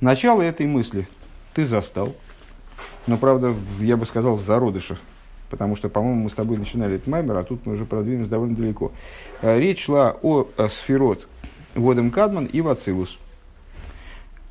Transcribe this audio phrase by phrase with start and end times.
[0.00, 1.08] Начало этой мысли
[1.54, 2.14] ты застал,
[3.06, 4.98] но, правда, я бы сказал, в зародышах,
[5.48, 8.54] потому что, по-моему, мы с тобой начинали этот маймер, а тут мы уже продвинулись довольно
[8.54, 8.92] далеко.
[9.40, 11.26] Э, речь шла о, о сферот
[11.74, 13.18] Водем Кадман и Вацилус.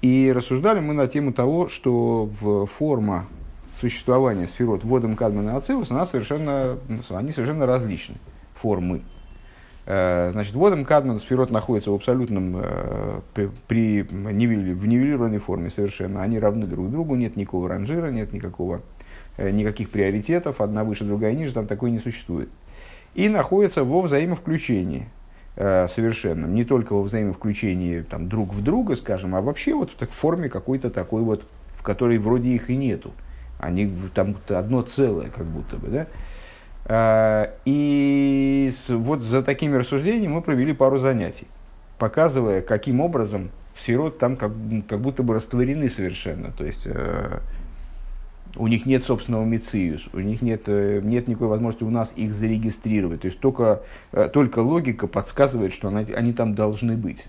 [0.02, 3.28] И рассуждали мы на тему того, что в форма
[3.80, 8.16] существования сферот Водем Кадман и Ацилус, она совершенно, они совершенно различны,
[8.56, 9.02] формы.
[9.88, 16.24] Э, значит, Водем Кадман сферот находится в абсолютном, э, при, при в нивелированной форме совершенно.
[16.24, 18.82] Они равны друг другу, нет никакого ранжира, нет никакого,
[19.38, 22.50] э, никаких приоритетов, одна выше, другая ниже, там такой не существует.
[23.14, 25.08] И находится во взаимовключении
[25.56, 26.48] совершенно.
[26.48, 30.90] Не только во взаимовключении там, друг в друга, скажем, а вообще вот в форме какой-то
[30.90, 31.46] такой вот,
[31.78, 33.14] в которой вроде их и нету.
[33.58, 36.08] Они там одно целое, как будто бы, да?
[36.88, 41.48] А, и вот за такими рассуждениями мы провели пару занятий,
[41.98, 44.52] показывая, каким образом сирот там как,
[44.88, 46.52] как будто бы растворены совершенно.
[46.52, 47.40] То есть э,
[48.56, 52.32] у них нет собственного мициус, у них нет, э, нет никакой возможности у нас их
[52.32, 53.22] зарегистрировать.
[53.22, 57.26] То есть только, э, только логика подсказывает, что она, они там должны быть.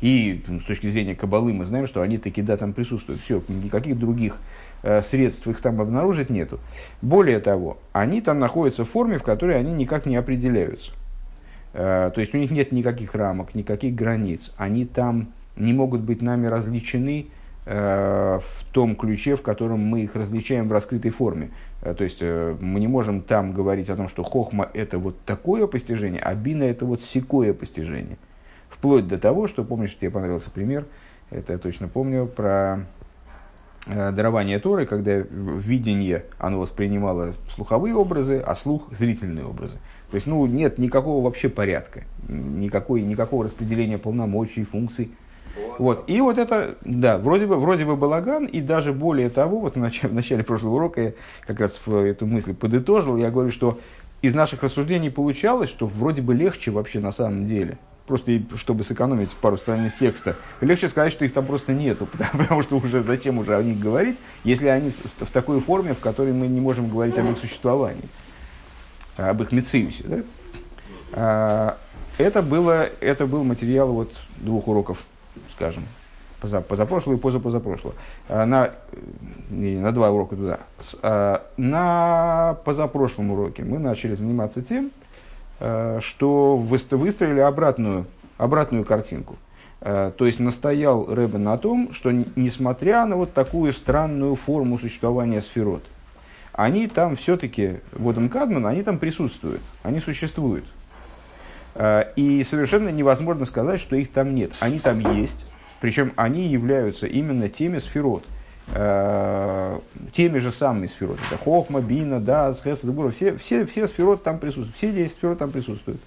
[0.00, 3.20] И с точки зрения кабалы мы знаем, что они таки да там присутствуют.
[3.22, 6.58] Все, никаких других Э, средств их там обнаружить нету.
[7.02, 10.92] Более того, они там находятся в форме, в которой они никак не определяются.
[11.72, 14.52] Э, то есть у них нет никаких рамок, никаких границ.
[14.56, 17.26] Они там не могут быть нами различены
[17.66, 21.50] э, в том ключе, в котором мы их различаем в раскрытой форме.
[21.80, 26.20] То есть мы не можем там говорить о том, что хохма это вот такое постижение,
[26.20, 28.18] а бина это вот секое постижение.
[28.68, 30.84] Вплоть до того, что, помнишь, тебе понравился пример,
[31.30, 32.99] это я точно помню, про Э,
[33.86, 39.78] дарование Торы, когда видение, оно воспринимало слуховые образы, а слух– зрительные образы.
[40.10, 45.12] То есть, ну, нет никакого вообще порядка, никакой, никакого распределения полномочий, функций.
[45.78, 46.04] Вот.
[46.08, 49.78] И вот это, да, вроде бы, вроде бы балаган, и даже более того, вот в
[49.78, 51.12] начале, в начале прошлого урока я
[51.46, 53.78] как раз эту мысль подытожил, я говорю, что
[54.20, 57.78] из наших рассуждений получалось, что вроде бы легче вообще на самом деле–
[58.10, 62.76] просто чтобы сэкономить пару страниц текста, легче сказать, что их там просто нету, потому, что
[62.76, 66.60] уже зачем уже о них говорить, если они в, такой форме, в которой мы не
[66.60, 68.08] можем говорить об их существовании,
[69.16, 70.02] об их мециусе.
[70.04, 70.16] Да?
[71.12, 71.78] А,
[72.18, 74.98] это, было, это был материал вот двух уроков,
[75.54, 75.84] скажем,
[76.40, 77.94] поза, позапрошлого и позапозапрошлого.
[78.28, 78.72] А, на,
[79.50, 80.60] не, на два урока туда.
[81.02, 84.90] А, на позапрошлом уроке мы начали заниматься тем,
[86.00, 88.06] что выстроили обратную,
[88.38, 89.36] обратную картинку.
[89.80, 95.40] Э, то есть настоял Рэбе на том, что несмотря на вот такую странную форму существования
[95.40, 95.82] сферот,
[96.52, 100.66] они там все-таки, Водом Кадман, они там присутствуют, они существуют.
[101.74, 104.52] Э, и совершенно невозможно сказать, что их там нет.
[104.60, 105.46] Они там есть,
[105.80, 108.24] причем они являются именно теми сферот–
[108.74, 109.78] э,
[110.12, 111.18] теми же самыми сферот.
[111.26, 115.50] Это Хохма, Бина, да, Хесед, все, все, все сферот там присутствуют, все 10 сферот там
[115.50, 116.00] присутствуют.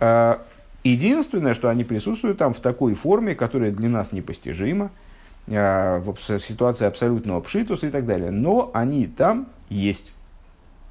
[0.00, 0.38] Э,
[0.82, 4.90] единственное, что они присутствуют там в такой форме, которая для нас непостижима,
[5.46, 8.30] э, в ситуации абсолютного пшитуса и так далее.
[8.30, 10.12] Но они там есть.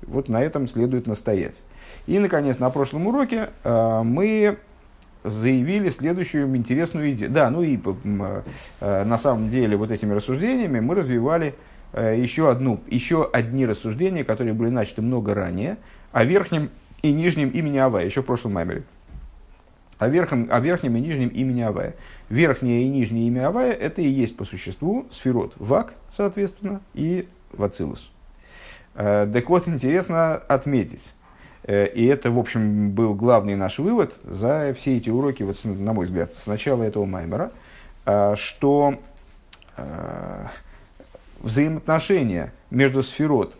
[0.02, 1.64] Вот на этом следует настоять.
[2.08, 4.58] И, наконец, на прошлом уроке э, мы
[5.24, 7.32] заявили следующую интересную идею.
[7.32, 11.56] Да, ну и э, на самом деле вот этими рассуждениями мы развивали
[11.94, 15.78] э, еще, одну, еще одни рассуждения, которые были начаты много ранее,
[16.12, 16.70] о верхнем
[17.02, 18.84] и нижнем имени Авая, еще в прошлом маймере.
[20.00, 21.96] О, верхнем, о верхнем и нижнем имени Авая.
[22.30, 28.12] Верхнее и нижнее имя Авая– это и есть по существу сферот Вак, соответственно, и Вацилус.
[28.96, 31.14] Э, так вот, интересно отметить,
[31.66, 36.06] и это, в общем, был главный наш вывод за все эти уроки, вот, на мой
[36.06, 37.52] взгляд, с начала этого маймера,
[38.06, 38.96] э, что
[39.78, 40.46] э,
[41.42, 43.56] взаимоотношения между сферот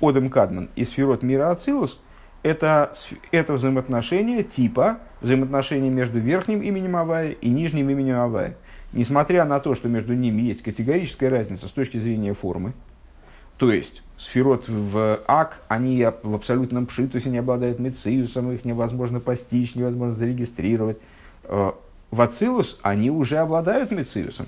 [0.00, 2.00] Одем Кадман и сферот мира Ацилус
[2.42, 2.92] это,
[3.32, 8.56] это взаимоотношения типа взаимоотношения между верхним именем Авая и нижним именем Авая.
[8.92, 12.72] Несмотря на то, что между ними есть категорическая разница с точки зрения формы,
[13.56, 19.74] то есть сферот в ак, они в абсолютном пшитусе не обладают мециусом, их невозможно постичь,
[19.74, 20.98] невозможно зарегистрировать.
[21.44, 21.72] Э,
[22.10, 24.46] в ацилус они уже обладают мециусом.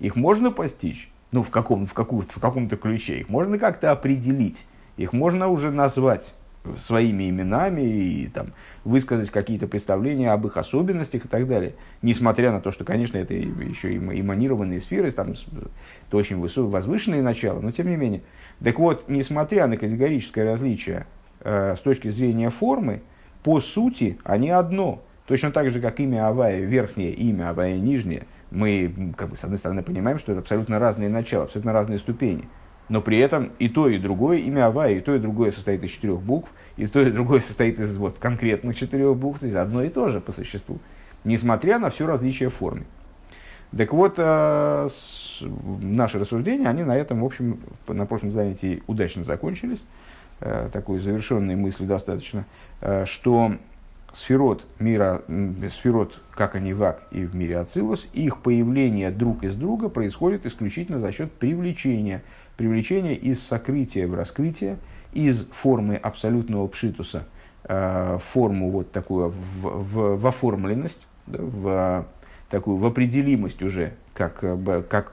[0.00, 3.20] Их можно постичь, ну, в, каком, в, каком, в каком-то ключе.
[3.20, 4.66] Их можно как-то определить,
[4.96, 6.34] их можно уже назвать
[6.86, 8.48] своими именами и там,
[8.84, 11.74] высказать какие-то представления об их особенностях и так далее.
[12.02, 17.22] Несмотря на то, что, конечно, это еще и эманированные сферы, там, это очень высокие, возвышенные
[17.22, 18.22] начала, но тем не менее–
[18.62, 21.06] так вот, несмотря на категорическое различие
[21.40, 23.02] э, с точки зрения формы,
[23.42, 25.02] по сути они одно.
[25.26, 29.58] Точно так же, как имя Авая, верхнее имя Авая, нижнее, Мы, как бы, с одной
[29.58, 32.44] стороны, понимаем, что это абсолютно разные начала, абсолютно разные ступени.
[32.88, 35.90] Но при этом и то, и другое имя Авая, и то, и другое состоит из
[35.90, 39.82] четырех букв, и то, и другое состоит из вот, конкретных четырех букв, то есть одно
[39.82, 40.78] и то же по существу,
[41.24, 42.84] несмотря на все различия в форме.
[43.76, 44.88] Так вот, э,
[45.80, 47.58] наши рассуждения, они на этом, в общем,
[47.88, 49.82] на прошлом занятии удачно закончились.
[50.40, 52.44] Э, такой завершенной мысли достаточно,
[52.80, 53.52] э, что
[54.12, 55.22] сферот мира,
[55.72, 60.98] сферот, как они вак и в мире Ацилус, их появление друг из друга происходит исключительно
[60.98, 62.22] за счет привлечения.
[62.56, 64.78] Привлечения из сокрытия в раскрытие,
[65.12, 67.24] из формы абсолютного пшитуса
[67.66, 72.06] в форму вот такую, в, в, в оформленность, да, в
[72.54, 75.12] такую в определимость уже, как, э, как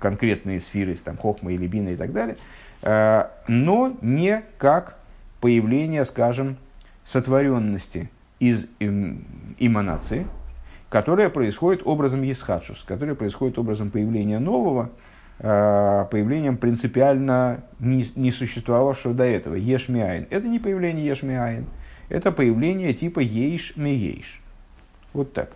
[0.00, 2.36] конкретные сферы, там, хохма или бина и так далее,
[2.82, 4.98] э, но не как
[5.40, 6.56] появление, скажем,
[7.04, 8.66] сотворенности из
[9.58, 10.26] эманации,
[10.90, 15.05] которая происходит образом Есхадшус, которая происходит образом появления нового, э,
[15.38, 19.54] появлением принципиально не, существовавшего до этого.
[19.54, 20.26] יש מאין.
[20.30, 21.66] Это не появление יש מאין,
[22.08, 24.40] это появление типа יש מיש.
[25.12, 25.50] Вот так.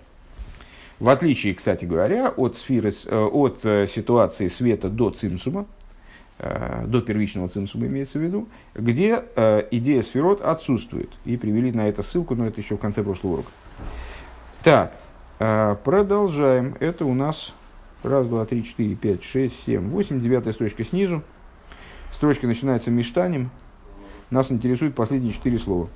[1.01, 5.65] В отличие, кстати говоря, от, сферы, э, от э, ситуации света до цимсума,
[6.39, 9.25] э, до первичного цимсума имеется в виду, где
[9.71, 11.09] идея сферот отсутствует.
[11.25, 13.51] И привели на это ссылку, но это еще в конце прошлого урока.
[14.63, 14.93] Так,
[15.85, 16.77] продолжаем.
[16.81, 17.55] Это у нас
[18.03, 21.23] раз, два, три, четыре, пять, шесть, семь, восемь, девятая строчка снизу.
[22.13, 23.51] Строчка начинается миштанем.
[24.31, 25.89] Нас интересует последние четыре слова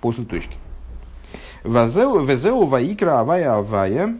[0.00, 0.56] после точки.
[1.64, 4.18] Везеу ваикра авая авая.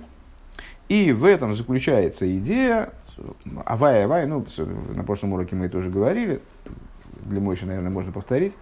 [0.89, 2.93] И в этом заключается идея,
[3.67, 4.47] авая авая, ну,
[4.95, 6.41] на прошлом уроке мы это уже говорили,
[7.27, 8.55] для Мойши, наверное, можно повторить.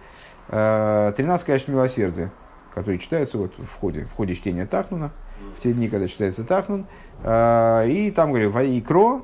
[0.47, 2.31] 13 э, качеств милосердия,
[2.73, 5.11] которые читаются вот в ходе, в ходе чтения Тахнуна,
[5.57, 6.85] в те дни, когда читается Тахнун.
[7.23, 9.21] Э, и там говорит, ваикро,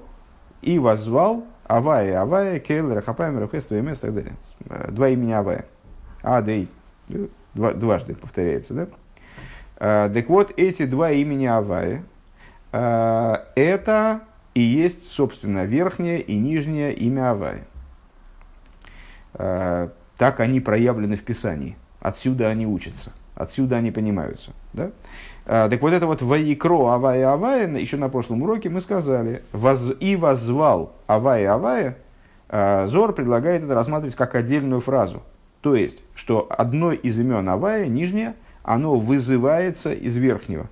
[0.61, 4.33] и возвал Авая, Авая, Кейл, Рахапаем, Рахес, ТМС и так далее.
[4.69, 5.65] Э, два имени Авая.
[6.21, 6.69] А, Дей.
[7.53, 8.87] Дважды повторяется, да?
[9.77, 12.03] Э, так вот, эти два имени Авая,
[12.71, 14.21] э, это
[14.53, 17.67] и есть, собственно, верхнее и нижнее имя Авая.
[19.33, 21.75] Э, так они проявлены в Писании.
[21.99, 23.11] Отсюда они учатся.
[23.35, 24.51] Отсюда они понимаются.
[24.73, 24.91] Да?
[25.45, 30.15] Так вот это вот «Ваикро Авая Авая», еще на прошлом уроке мы сказали, воз, «И
[30.15, 31.97] возвал Авая Авая»,
[32.87, 35.23] Зор предлагает это рассматривать как отдельную фразу.
[35.61, 40.69] То есть, что одно из имен Авая, нижнее, оно вызывается из верхнего.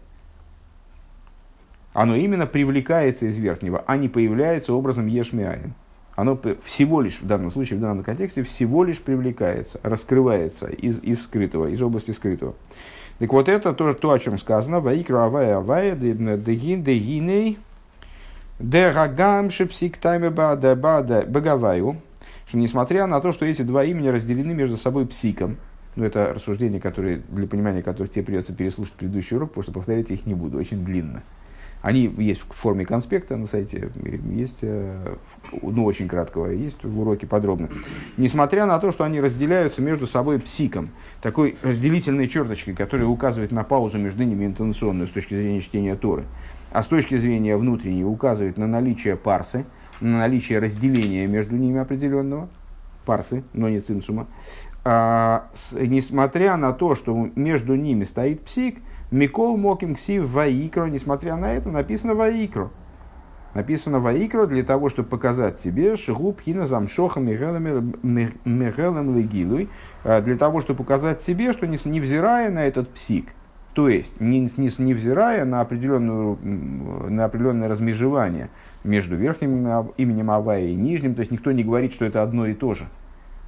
[1.93, 5.73] Оно именно привлекается из верхнего, а не появляется образом ешмиаин.
[6.15, 11.23] Оно всего лишь, в данном случае, в данном контексте, всего лишь привлекается, раскрывается из, из
[11.23, 12.53] скрытого, из области скрытого.
[13.19, 14.81] Так вот это тоже то, о чем сказано.
[14.81, 17.59] Ваикра авая авая дегин дегиней
[18.59, 21.97] дерагам шепсиктайме бада бада багаваю.
[22.47, 25.57] Что несмотря на то, что эти два имени разделены между собой псиком,
[25.95, 30.09] ну, это рассуждения, которые, для понимания которых тебе придется переслушать предыдущий урок, потому что повторять
[30.09, 31.23] их не буду, очень длинно.
[31.81, 33.89] Они есть в форме конспекта на сайте,
[34.29, 35.15] есть, э,
[35.61, 37.69] ну, очень краткого, есть в уроке подробно.
[38.17, 40.89] Несмотря на то, что они разделяются между собой псиком,
[41.21, 46.25] такой разделительной черточкой, которая указывает на паузу между ними интонационную с точки зрения чтения Торы,
[46.71, 49.65] а с точки зрения внутренней указывает на наличие парсы,
[49.99, 52.47] на наличие разделения между ними определенного,
[53.05, 54.27] парсы, но не цинсума,
[54.83, 58.77] а, с, несмотря на то, что между ними стоит псик,
[59.11, 62.69] Микол Моким Ксив Ваикро, несмотря на это, написано Ваикро.
[63.53, 69.69] Написано Ваикро для того, чтобы показать тебе Шигуб Хина Замшоха Мегелем Легилуй,
[70.05, 73.33] а, для того, чтобы показать тебе, что невзирая на этот псик,
[73.73, 78.49] то есть не, не, невзирая на, определенную, на определенное размежевание
[78.85, 82.53] между верхним именем Авая и нижним, то есть никто не говорит, что это одно и
[82.53, 82.85] то же–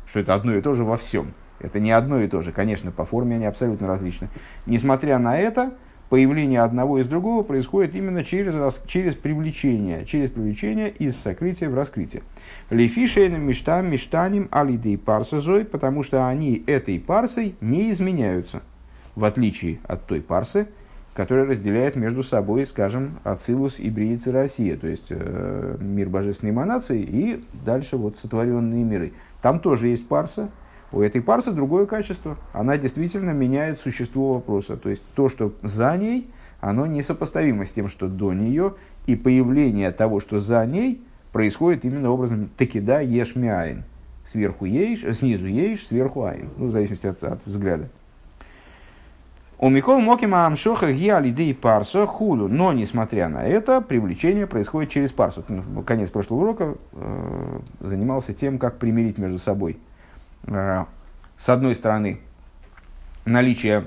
[0.07, 1.33] что это одно и то же во всем.
[1.63, 4.27] Это не одно и то же, конечно, по форме они абсолютно различны.
[4.65, 5.73] Несмотря на это,
[6.09, 8.53] появление одного из другого происходит именно через,
[8.85, 12.21] через привлечение, через привлечение из сокрытия в раскрытие.
[12.69, 18.61] Лефишейным миштам миштаним алидей парсозой, потому что они этой парсой не изменяются,
[19.15, 20.67] в отличие от той парсы,
[21.15, 27.01] которая разделяет между собой, скажем, Ацилус и Бриица Россия, то есть э, мир божественной эманации
[27.01, 29.13] и дальше вот сотворенные миры.
[29.41, 30.49] Там тоже есть парса.
[30.93, 32.37] У этой парсы другое качество.
[32.53, 34.77] Она действительно меняет существо вопроса.
[34.77, 36.29] То есть то, что за ней,
[36.61, 38.75] оно несопоставимо с тем, что до нее.
[39.07, 43.83] И появление того, что за ней, происходит именно образом такида еш миаин.
[44.25, 46.47] Сверху ейш, снизу ейш, сверху айн.
[46.57, 47.89] Ну, в зависимости от, от взгляда.
[49.57, 52.47] У Микол Мокима Амшоха Гиалиды Парсо Худу.
[52.47, 55.43] Но, несмотря на это, привлечение происходит через Парсу.
[55.87, 59.77] Конец прошлого урока э, занимался тем, как примирить между собой.
[60.47, 60.85] Э,
[61.37, 62.19] с одной стороны,
[63.25, 63.85] наличие,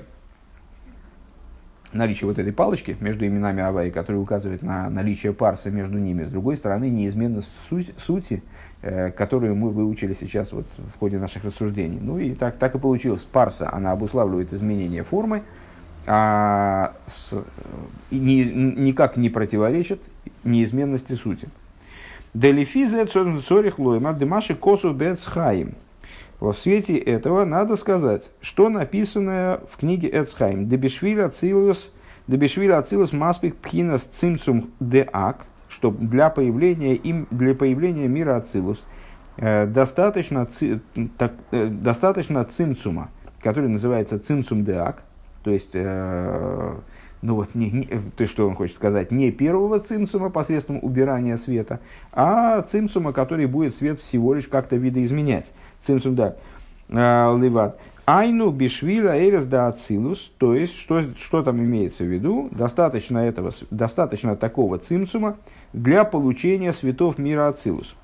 [1.93, 6.23] наличие вот этой палочки между именами Аваи, которая указывает на наличие парса между ними.
[6.23, 8.43] С другой стороны, неизменность суть, сути,
[8.81, 11.99] э, которую мы выучили сейчас вот в ходе наших рассуждений.
[12.01, 13.21] Ну и так, так и получилось.
[13.21, 15.43] Парса, она обуславливает изменение формы,
[16.05, 17.33] а с,
[18.11, 20.01] ни, никак не противоречит
[20.43, 21.49] неизменности сути.
[22.33, 25.75] Делифизе цорих лойма демаши косу бецхаим.
[26.39, 30.69] Во свете этого надо сказать, что написано в книге Эцхайм.
[30.69, 31.91] Дебишвиля ацилус,
[32.27, 38.85] дебишвиля ацилус маспик пхинас цимцум деак, что для появления, им, для появления мира ацилус
[39.37, 40.79] э, достаточно, ци,
[41.17, 43.09] так, э, достаточно цимцума,
[43.41, 45.01] который называется цимцум деак,
[45.43, 46.75] то есть, э,
[47.23, 51.37] ну вот, не, не, то есть, что он хочет сказать, не первого цимсума посредством убирания
[51.37, 51.79] света,
[52.11, 55.51] а цимсума, который будет свет всего лишь как-то видоизменять.
[55.85, 56.35] Цимсум, да,
[56.89, 57.79] э, ливат.
[58.05, 63.51] Айну бишвиля эрес да ацилус, то есть, что, что там имеется в виду, достаточно, этого,
[63.69, 65.37] достаточно такого цимсума
[65.73, 67.95] для получения светов мира ацилус.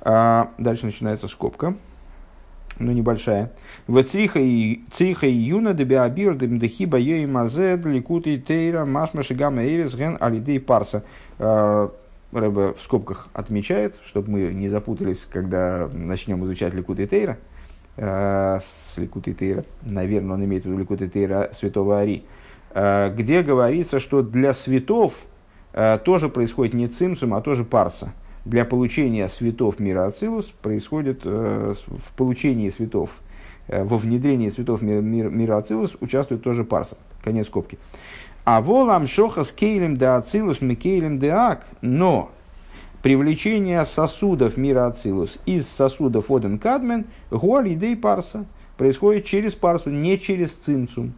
[0.00, 1.76] А, дальше начинается скобка
[2.78, 3.52] ну небольшая.
[3.86, 4.80] Вот цриха и
[5.32, 11.04] юна дебиабир демдехи бае и мазе ликут и тейра машмаши гамма эрис ген алидей парса.
[12.38, 17.38] Рэбе в скобках отмечает, чтобы мы не запутались, когда начнем изучать Ликут и Тейра,
[17.96, 22.24] а, с Ликут и Тейра, наверное, он имеет в виду Ликут и Тейра святого Ари,
[22.70, 25.14] а, где говорится, что для светов
[26.04, 28.12] тоже происходит не цимсум, а тоже парса
[28.44, 33.10] для получения светов мира Ацилус происходит э, в получении светов,
[33.68, 36.96] э, во внедрении светов мира, мира, мира Ацилус участвует тоже Парса.
[37.22, 37.78] Конец скобки.
[38.44, 42.30] А волам шоха с кейлем де Ацилус микейлем де ак, но
[43.02, 48.44] привлечение сосудов мира Ацилус из сосудов Оден Кадмен, Гуалидей Парса,
[48.76, 51.14] происходит через Парсу, не через Цинцум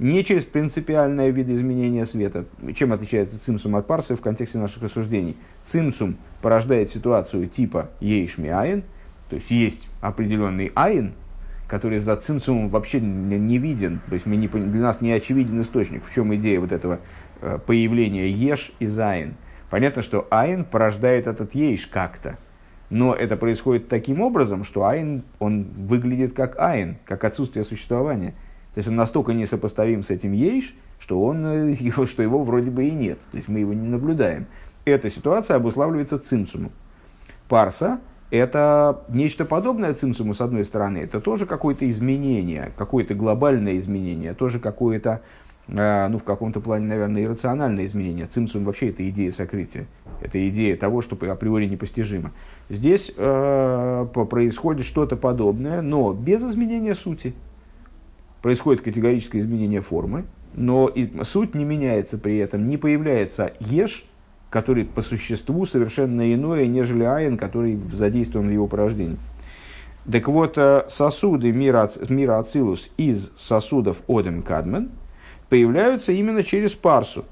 [0.00, 2.46] не через принципиальное видоизменение света.
[2.74, 5.36] Чем отличается цимсум от парсы в контексте наших рассуждений?
[5.66, 8.82] Цимсум порождает ситуацию типа יש מאין,
[9.28, 11.12] то есть есть определенный אין,
[11.70, 16.04] который за цимсумом вообще не виден, то есть мы не, для нас не очевиден источник,
[16.04, 16.98] в чем идея вот этого
[17.40, 19.36] э, появления יש из אין.
[19.70, 22.38] Понятно, что אין порождает этот יש как-то,
[22.90, 28.34] но это происходит таким образом, что אין, он выглядит как אין, как отсутствие существования–
[28.74, 31.74] то есть он настолько несопоставим с этим ейш, что, он, э,
[32.06, 33.18] что его вроде бы и нет.
[33.30, 34.46] То есть мы его не наблюдаем.
[34.84, 36.72] Эта ситуация обуславливается цимсумом.
[37.48, 38.00] Парса–
[38.30, 40.98] это нечто подобное цимсуму, с одной стороны.
[40.98, 45.20] Это тоже какое-то изменение, какое-то глобальное изменение, тоже какое-то,
[45.68, 48.26] э, ну, в каком-то плане, наверное, иррациональное изменение.
[48.26, 49.86] Цимсум вообще это идея сокрытия.
[50.20, 52.32] Это идея того, что априори непостижимо.
[52.68, 57.34] Здесь э, происходит что-то подобное, но без изменения сути
[58.42, 64.04] происходит категорическое изменение формы, но и суть не меняется при этом, не появляется еш,
[64.50, 69.18] который по существу совершенно иное, нежели айн, который задействован в его порождении.
[70.10, 71.90] Так вот, э, сосуды мира,
[72.38, 74.90] Ацилус из сосудов Одем Кадмен
[75.48, 77.24] появляются именно через парсу.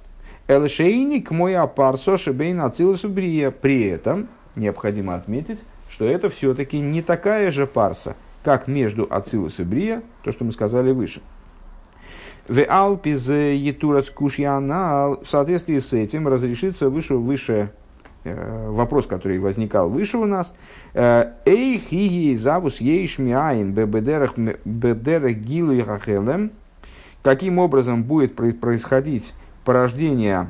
[0.47, 3.51] Элшейник мой апарсо шебейн Ацилус брия.
[3.51, 5.59] При этом необходимо отметить,
[5.91, 8.17] что это все-таки не такая же парса–
[8.49, 11.21] как между Ацилус и Брия, то, что мы сказали выше.
[12.49, 17.73] В Алпиз Етурас Кушьянал, в соответствии с этим разрешится выше, выше
[18.25, 20.55] э, вопрос, который возникал выше у нас.
[20.95, 24.39] Э, Эй хиги завус ейш миаин бедерах
[25.35, 26.53] гилу и хахелем.
[27.23, 29.35] Каким образом будет происходить
[29.67, 30.49] порождение,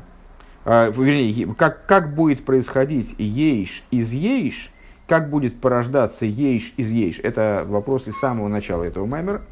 [0.66, 4.70] э, вернее, как, как будет происходить ейш из ейш,
[5.08, 7.18] как будет порождаться ейш из ейш?
[7.24, 9.42] Это вопрос из самого начала этого маймера,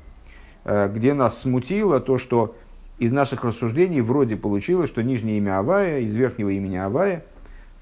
[0.66, 2.56] где нас смутило то, что
[2.98, 7.24] из наших рассуждений вроде получилось, что нижнее имя Авая из верхнего имени Авая,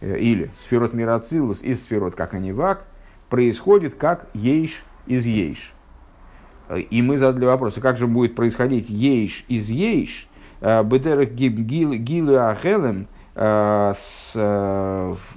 [0.00, 2.86] э, или сферот Мирацилус из сферот, как они вак,
[3.28, 5.72] происходит как ейш из ейш.
[6.90, 10.28] И мы задали вопрос, а как же будет происходить ейш из ейш,
[10.60, 14.30] э, бедерах гилы ахелем, с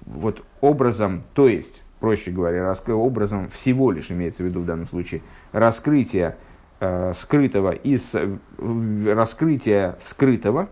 [0.06, 5.22] вот образом, то есть проще говоря, образом всего лишь имеется в виду в данном случае,
[5.52, 6.47] раскрытие э,
[6.80, 8.38] скрытого из э,
[9.14, 10.70] раскрытия скрытого,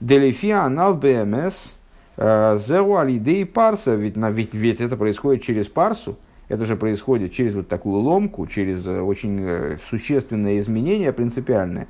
[0.00, 1.74] делифия анал БМС,
[2.16, 6.16] э, зеу алидей парса, ведь, ведь, ведь это происходит через парсу,
[6.48, 11.86] это же происходит через вот такую ломку, через э, очень существенное изменение принципиальное.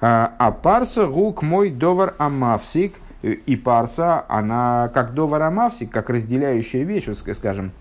[0.00, 2.94] А парса гук мой довар амавсик.
[3.22, 7.72] И парса, она как довар амавсик, как разделяющая вещь, вот, скажем,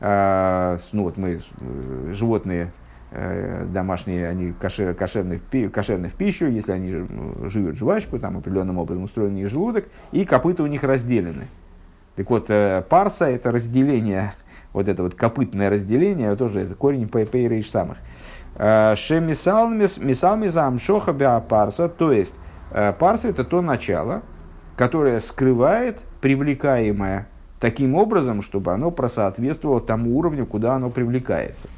[0.00, 1.42] ну вот мы,
[2.12, 2.72] животные
[3.12, 7.06] домашние, они кошер, кошерны, в, кошерны в пищу, если они
[7.48, 11.46] живут жвачку, там определенным образом устроен их желудок, и копыта у них разделены.
[12.16, 12.50] Так вот,
[12.88, 14.32] парса– это разделение
[14.76, 17.96] вот это вот копытное разделение, тоже это корень пейрейш самых.
[18.56, 22.34] Э, Шемисалмизам шоха парса, то есть
[22.72, 24.22] э, парса это то начало,
[24.76, 27.26] которое скрывает привлекаемое
[27.58, 31.68] таким образом, чтобы оно просоответствовало тому уровню, куда оно привлекается.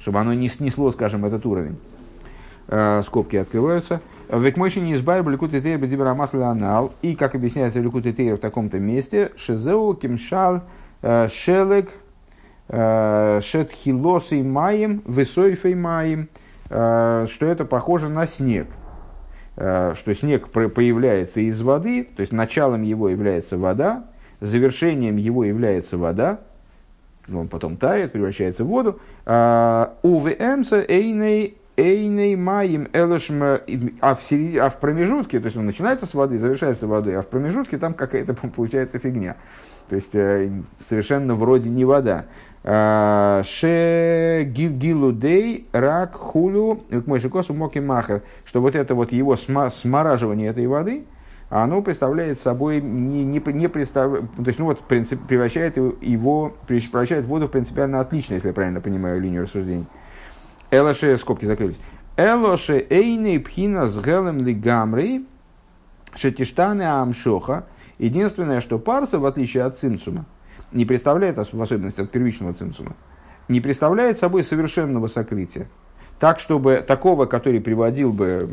[0.00, 1.78] Чтобы оно не снесло, скажем, этот уровень.
[2.68, 4.00] Э, скобки открываются.
[4.28, 5.60] Векмойши не избавил Ликут и
[6.50, 6.92] анал.
[7.02, 10.62] И, как объясняется Ликут и в таком-то месте, Шизеу кимшал
[11.28, 11.90] шелек
[12.68, 16.28] Шетхилосой маем, высойфой маем,
[16.68, 18.66] э, что это похоже на снег.
[19.56, 24.04] Э, что снег появляется из воды, то есть началом его является вода,
[24.40, 26.40] завершением его является вода,
[27.32, 29.00] он потом тает, превращается в воду.
[29.26, 33.60] Э, УВМца эйней эйней маем элышма,
[34.00, 37.22] а в, середине, а в промежутке, то есть он начинается с воды, завершается водой, а
[37.22, 39.36] в промежутке там какая-то получается фигня.
[39.88, 42.26] То есть совершенно вроде не вода.
[42.64, 50.66] Э, ше гилудей рак хулю мойшикосу моки махер, что вот это вот его смораживание этой
[50.66, 51.04] воды,
[51.50, 54.12] оно представляет собой не, не, не представ...
[54.36, 58.80] то есть, ну вот, принцип, превращает его, превращает воду в принципиально отлично, если я правильно
[58.80, 59.86] понимаю линию рассуждений.
[60.70, 61.80] Элоше, скобки закрылись.
[62.18, 65.26] Элоше эйней пхина с гелем лигамри,
[66.14, 67.64] шетиштаны амшоха.
[67.98, 70.26] Единственное, что парса, в отличие от цинцума,
[70.70, 72.94] не представляет, в особенности от первичного цинцума,
[73.48, 75.68] не представляет собой совершенного сокрытия.
[76.20, 78.50] Так, чтобы такого, который приводил бы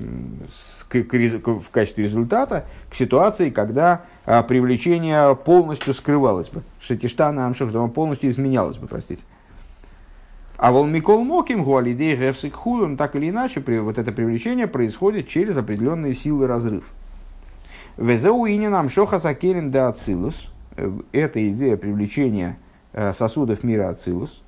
[0.90, 6.64] в качестве результата к ситуации, когда а, привлечение полностью скрывалось бы.
[6.80, 9.24] Шетиштана амшух, полностью изменялось бы, простите.
[10.58, 16.14] А волмикол моким гуалидей гефсик хулун, так или иначе, вот это привлечение происходит через определенные
[16.14, 16.86] силы разрыв.
[17.98, 22.58] Везеу нам шоха сакелем да ацилус– Э, эта идея привлечения
[22.94, 24.42] э, сосудов мира Ацилус.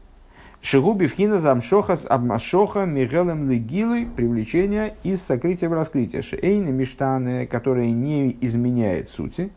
[0.69, 6.21] Шигуби вхина замшоха амашоха мигелем легилы привлечение из сокрытия в раскрытие.
[6.21, 9.49] Шейны миштаны, которое не изменяет сути.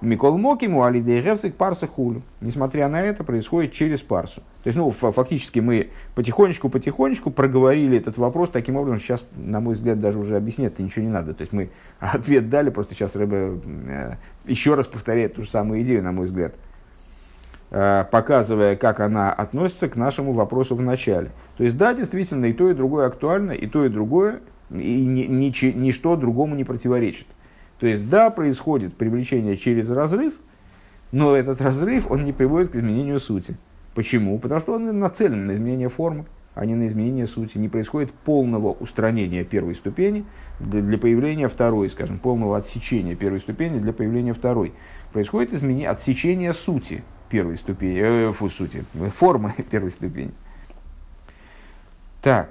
[0.00, 2.22] Микол Мокиму алидей гевсик парса хулю.
[2.40, 4.40] Несмотря на это, происходит через парсу.
[4.62, 9.98] То есть, ну, фактически мы потихонечку-потихонечку проговорили этот вопрос таким образом, сейчас, на мой взгляд,
[9.98, 11.34] даже уже объяснять ничего не надо.
[11.34, 14.12] То есть, мы ответ дали, просто сейчас Рэбе э,
[14.44, 16.54] еще раз повторяет ту же самую идею, на мой взгляд,
[17.70, 21.30] показывая, как она относится к нашему вопросу в начале.
[21.56, 25.24] То есть, да, действительно, и то, и другое актуально, и то, и другое, и ни,
[25.24, 27.26] ни, ничто другому не противоречит.
[27.78, 30.34] То есть, да, происходит привлечение через разрыв,
[31.12, 33.56] но этот разрыв, он не приводит к изменению сути.
[33.94, 34.38] Почему?
[34.38, 37.58] Потому что он нацелен на изменение формы, а не на изменение сути.
[37.58, 40.24] Не происходит полного устранения первой ступени
[40.58, 44.72] для, для появления второй, скажем, полного отсечения первой ступени для появления второй.
[45.12, 48.84] Происходит изменение, отсечение сути первой ступени, э, фу, сути,
[49.16, 50.32] формы первой ступени.
[52.22, 52.50] Так,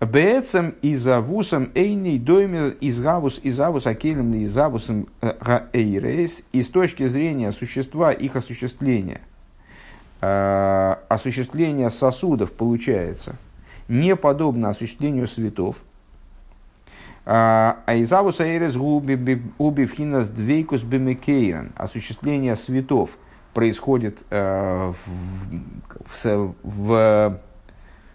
[0.00, 6.42] Бецем изавусом эйней дойме изгавус изавус акелем изавусом э, гаэйрейс.
[6.52, 9.20] И с точки зрения существа их осуществления,
[10.20, 13.36] э, осуществление сосудов получается
[13.88, 15.76] не подобно осуществлению светов.
[17.26, 21.72] А изавус аэрес уби вхинас двейкус бемекейрен.
[21.76, 23.10] Осуществление светов
[23.54, 24.92] происходит э,
[26.06, 27.40] в, в,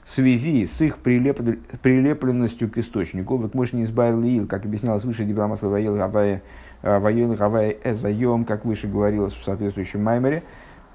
[0.05, 1.39] связи с их прилеп,
[1.81, 3.37] прилепленностью к источнику.
[3.37, 6.41] Вот мы не избавили как объяснялось выше, Дибрамасла Ваел Гавай
[6.81, 10.43] Ваел Гавай Эзайом, как выше говорилось в соответствующем маймере.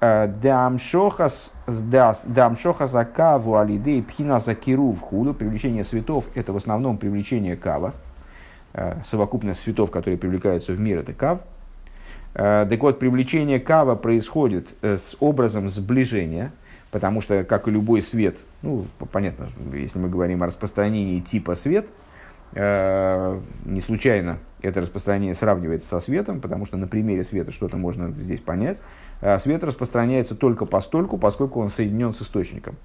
[0.01, 1.29] «Э, Дамшоха
[2.87, 5.33] закаву алидей пхина закиру в худу.
[5.33, 7.93] Привлечение светов– это в основном привлечение кава.
[8.73, 11.39] Э, совокупность светов, которые привлекаются в мир– это кав.
[12.35, 16.51] Э, так вот, привлечение кава происходит с образом сближения–
[16.95, 21.87] Потому что, как и любой свет, ну, понятно, если мы говорим о распространении типа свет,
[22.53, 28.11] э, не случайно это распространение сравнивается со светом, потому что на примере света что-то можно
[28.11, 28.81] здесь понять.
[29.19, 32.77] Э, свет распространяется только постольку, поскольку он соединен с источником.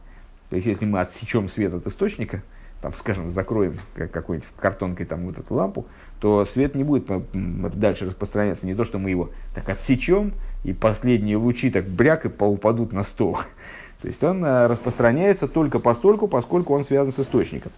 [0.48, 2.42] То есть, если мы отсечем свет от источника,
[2.80, 5.86] там, скажем, закроем какой-нибудь картонкой там вот эту лампу,
[6.18, 8.66] то свет не будет дальше распространяться.
[8.66, 10.32] Не то, что мы его так отсечем,
[10.64, 13.38] и последние лучи так бряк и упадут на стол.
[14.02, 17.72] То есть он э, распространяется только постольку, поскольку он связан с источником.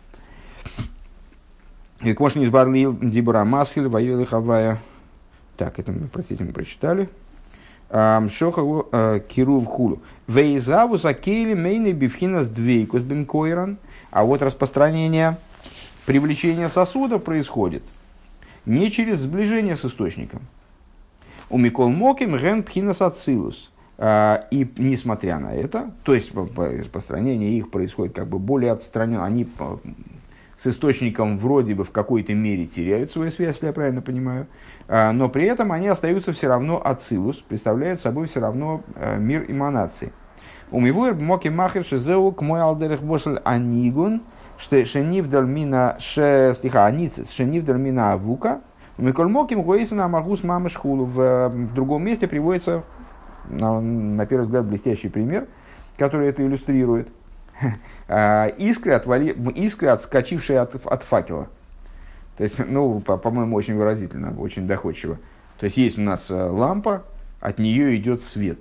[2.03, 4.79] И кошни избарлил дибра масхиль воюли хавая.
[5.57, 7.09] Так, это мы, простите, мы прочитали.
[7.91, 10.01] Шохагу э, киру в хулу.
[10.27, 13.79] Вейзаву закейли мейны бифхинас двейкус бен койран.
[14.13, 15.39] А вот распространение
[16.07, 17.83] привлечения сосуда происходит
[18.67, 20.43] не через сближение с источником.
[21.51, 23.01] У Микол Моким ген пхинас.
[23.99, 29.49] А, и несмотря на это, то есть распространение их происходит как бы более отстраненно, они
[30.59, 34.47] с источником вроде бы в какой-то мере теряют свою связь, если я правильно понимаю,
[34.89, 39.47] а, но при этом они остаются все равно ацилус, представляют собой все равно а, мир
[39.49, 40.13] эманации.
[40.73, 44.23] Умивуэр моки махер шизеу к мой алдерах бошль анигун,
[44.59, 48.61] что шенивдаль мина ше стиха аницис шенивдаль мина авука,
[48.99, 51.05] Миколь моким гуэйсана магус мамы шхулу.
[51.07, 52.83] В другом месте приводится,
[53.49, 55.47] на, на первый взгляд, блестящий пример,
[55.97, 57.09] который это иллюстрирует–
[58.09, 61.49] А, искры, отвали, искры отскочившие от, от факела.
[62.37, 65.19] То есть, ну, по- по-моему, очень выразительно, очень доходчиво.
[65.59, 67.05] То есть, есть у нас э, лампа,
[67.41, 68.59] от нее идет свет.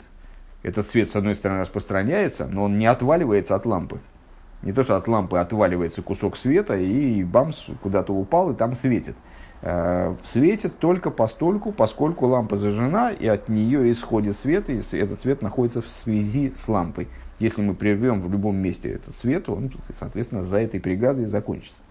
[0.64, 4.00] Этот свет, с одной стороны, распространяется, но он не отваливается от лампы.
[4.62, 9.16] Не то, что от лампы отваливается кусок света, и бамс куда-то упал, и там светит.
[9.64, 15.42] Э, светит только постольку, поскольку лампа зажжена, и от нее исходит свет, и этот свет
[15.42, 17.08] находится в связи с лампой.
[17.40, 21.82] Если мы прервем в любом месте этот свет, он, соответственно, за этой преградой закончится.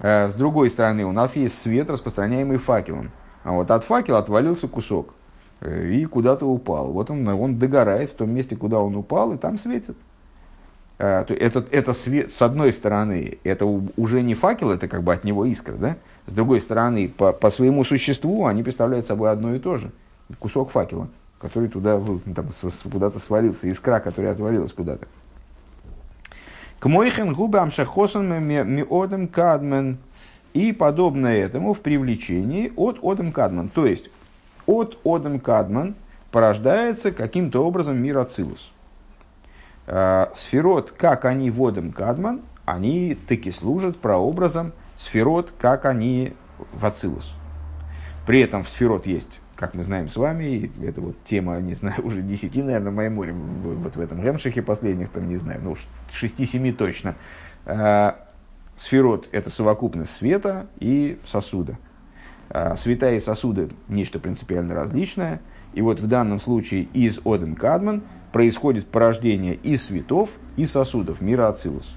[0.00, 3.10] А с другой стороны, у нас есть свет, распространяемый факелом.
[3.44, 5.19] А вот от факела отвалился кусок э,
[5.60, 6.92] и куда-то упал.
[6.92, 9.96] Вот он, он догорает в том месте, куда он упал, и там светит.
[10.98, 15.24] А, это, это свет, с одной стороны, это уже не факел, это как бы от
[15.24, 15.96] него искра, да?
[16.26, 19.90] С другой стороны, по, по своему существу они представляют собой одно и то же.
[20.38, 21.08] Кусок факела
[21.40, 22.00] который туда
[22.34, 22.46] там,
[22.92, 25.08] куда-то свалился, искра, которая отвалилась куда-то.
[26.78, 29.98] К мойхен губы амшахосан миодем кадмен.
[30.52, 33.68] И подобное этому в привлечении от одем кадман.
[33.68, 34.10] То есть,
[34.66, 35.94] от одем кадман
[36.30, 38.72] порождается каким-то образом мир Ацилус.
[39.86, 46.34] А, сферот, как они водом кадман, они таки служат прообразом сферот, как они
[46.72, 47.34] в Ацилус.
[48.26, 52.00] При этом в сферот есть как мы знаем с вами, это вот тема, не знаю,
[52.06, 55.76] уже 10, наверное, моим морем, вот в этом ремшихе последних, там, не знаю, ну,
[56.18, 57.14] 6-7 точно.
[57.66, 58.26] А,
[58.78, 61.76] сферот– это совокупность света и сосуда.
[62.50, 65.40] А, света и сосуды– нечто принципиально различное.
[65.72, 71.48] И вот в данном случае из Одем Кадман происходит порождение и светов, и сосудов, мира
[71.48, 71.94] Ацилус.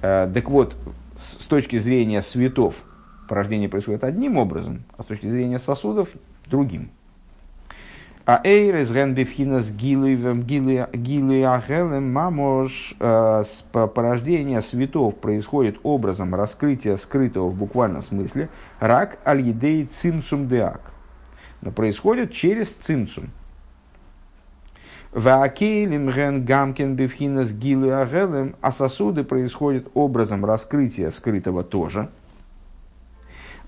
[0.00, 0.76] А, так вот,
[1.16, 2.76] с точки зрения светов
[3.28, 6.08] порождение происходит одним образом, а с точки зрения сосудов
[6.46, 6.90] другим.
[8.26, 18.02] А эйрес ген бифхинас гилуи ахелем мамош порождение светов происходит образом раскрытия скрытого в буквальном
[18.02, 18.48] смысле
[18.80, 19.86] рак аль-едей
[20.48, 20.80] деак.
[21.60, 23.30] Но происходит через цимцум.
[25.12, 32.08] Ваакейлем ген гамкин бифхинас гилуи ахелем, а сосуды происходят образом раскрытия скрытого тоже.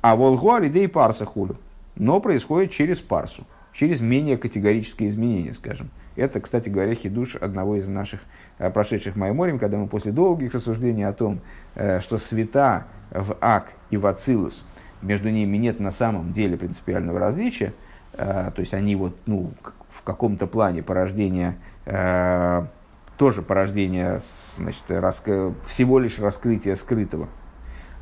[0.00, 1.56] А волгу аль-едей парса хулю
[1.96, 3.44] но происходит через парсу,
[3.76, 5.90] через менее категорические изменения, скажем.
[6.16, 8.20] Это, кстати говоря, хидуш одного из наших
[8.58, 11.40] э, прошедших Майморим, когда мы после долгих рассуждений о том,
[11.74, 14.64] э, что света в Ак и в Ацилус,
[15.02, 17.74] между ними нет на самом деле принципиального различия,
[18.14, 19.52] э, то есть они вот, ну,
[19.90, 21.56] в каком-то плане порождения,
[23.16, 24.20] тоже порождение
[24.56, 24.82] значит,
[25.66, 27.28] всего лишь раскрытия скрытого.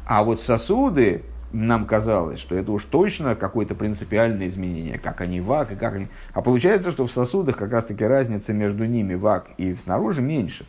[0.07, 1.23] А вот сосуды,
[1.55, 6.09] нам казалось, что это уж точно какое-то принципиальное изменение, как они вак и как они...
[6.33, 10.67] А получается, что в сосудах как раз-таки разница между ними вак и снаружи меньше,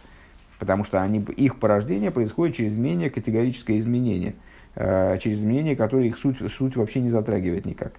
[0.59, 4.35] потому что они, их порождение происходит через менее категорическое изменение,
[4.75, 7.93] э, через изменение, которое их суть, суть вообще не затрагивает никак.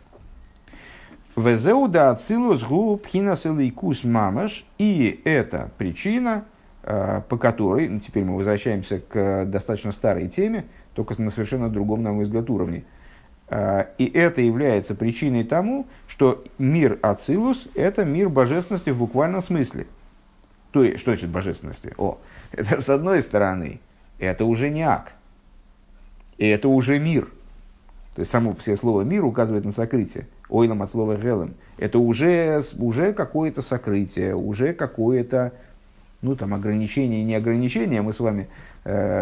[1.35, 6.45] Везеуда ацилус гу пхинасиликус мамаш, и это причина,
[6.85, 10.67] э, по которой, ну, теперь мы возвращаемся к достаточно старой теме,
[10.97, 12.85] только на совершенно другом, на мой взгляд, уровне.
[13.49, 19.87] А, и это является причиной тому, что мир Ацилус– это мир божественности в буквальном смысле.
[20.73, 21.93] То есть, что значит божественности?
[21.99, 22.19] О,
[22.53, 23.81] это с одной стороны,
[24.19, 25.13] это уже не ак,
[26.39, 27.29] и это уже мир.
[28.15, 30.27] То есть, само все слово «мир» указывает на сокрытие.
[30.49, 31.55] Ойлом от слова «гелем».
[31.77, 35.53] Это уже, уже какое-то сокрытие, уже какое-то
[36.23, 38.01] ну, там, ограничение не ограничение.
[38.01, 38.49] Мы с вами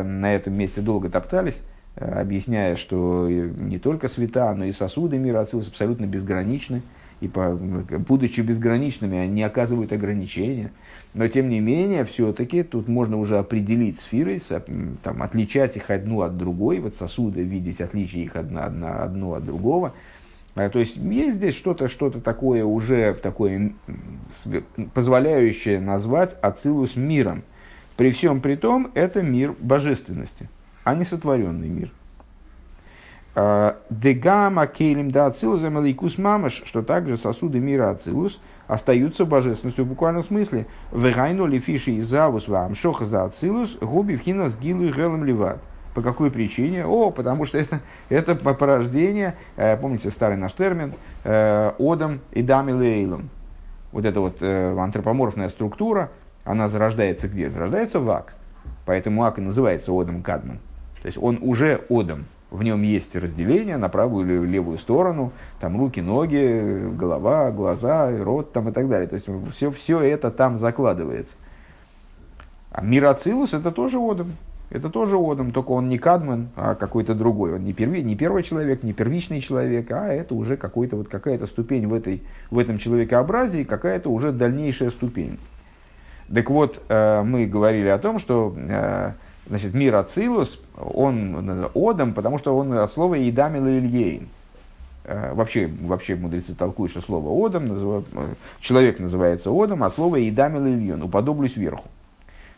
[0.02, 1.62] на этом месте долго топтались,
[1.96, 6.82] э, объясняя, что не только света, но и сосуды мира Ацилус абсолютно безграничны,
[7.20, 10.72] и по, будучи безграничными, они оказывают ограничения.
[11.14, 14.40] Но, тем не менее, все-таки тут можно уже определить сферы,
[15.02, 19.44] там, отличать их одну от другой, вот сосуды видеть отличие их одно, одно, одно от
[19.44, 19.94] другого.
[20.56, 23.72] А, то есть есть здесь что-то что такое уже такое
[24.92, 27.42] позволяющее назвать Ацилус миром.
[27.96, 30.48] При всем при том, это мир божественности,
[30.82, 31.92] а не сотворенный мир.
[33.36, 39.88] А, Дегама кейлим да ацилус амаликус мамаш, что также сосуды мира ацилус остаются божественностью в
[39.88, 40.66] буквальном смысле.
[40.92, 45.58] Вегайну лифиши и завус вам шоха за ацилус губи вхина с гилу гелом ливат.
[45.94, 46.84] По какой причине?
[46.84, 53.30] О, потому что это, это порождение, э, помните старый наш термин, э, одом и дамилейлом.
[53.92, 56.10] Вот эта вот э, антропоморфная структура,
[56.44, 57.50] она зарождается где?
[57.50, 58.34] Зарождается в ак.
[58.86, 60.58] Поэтому ак и называется одом кадман.
[61.02, 62.26] То есть он уже одом.
[62.50, 68.52] В нем есть разделение на правую или левую сторону, там руки, ноги, голова, глаза, рот
[68.52, 69.08] там и так далее.
[69.08, 69.26] То есть
[69.56, 71.34] все, все это там закладывается.
[72.70, 74.32] А мироцилус это тоже одом.
[74.70, 77.54] Это тоже Одам, только он не Кадман, а какой-то другой.
[77.54, 81.46] Он не, перви, не первый человек, не первичный человек, а это уже какой-то, вот какая-то
[81.46, 85.38] ступень в, этой, в этом человекообразии, какая-то уже дальнейшая ступень.
[86.32, 89.12] Так вот, э, мы говорили о том, что э,
[89.46, 94.28] значит, мир Ацилус, он Одам, потому что он от слова Идамил Ильейн.
[95.04, 98.04] Э, вообще, вообще мудрецы толкуют, что слово Одам,
[98.60, 101.88] человек называется Одам, а слово Идамил Ильон, уподоблюсь верху.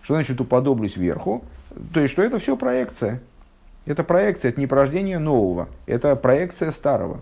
[0.02, 1.42] Что значит уподоблюсь верху?
[1.92, 3.20] То есть, что это все проекция.
[3.84, 7.20] Это проекция, это не порождение нового, это проекция старого.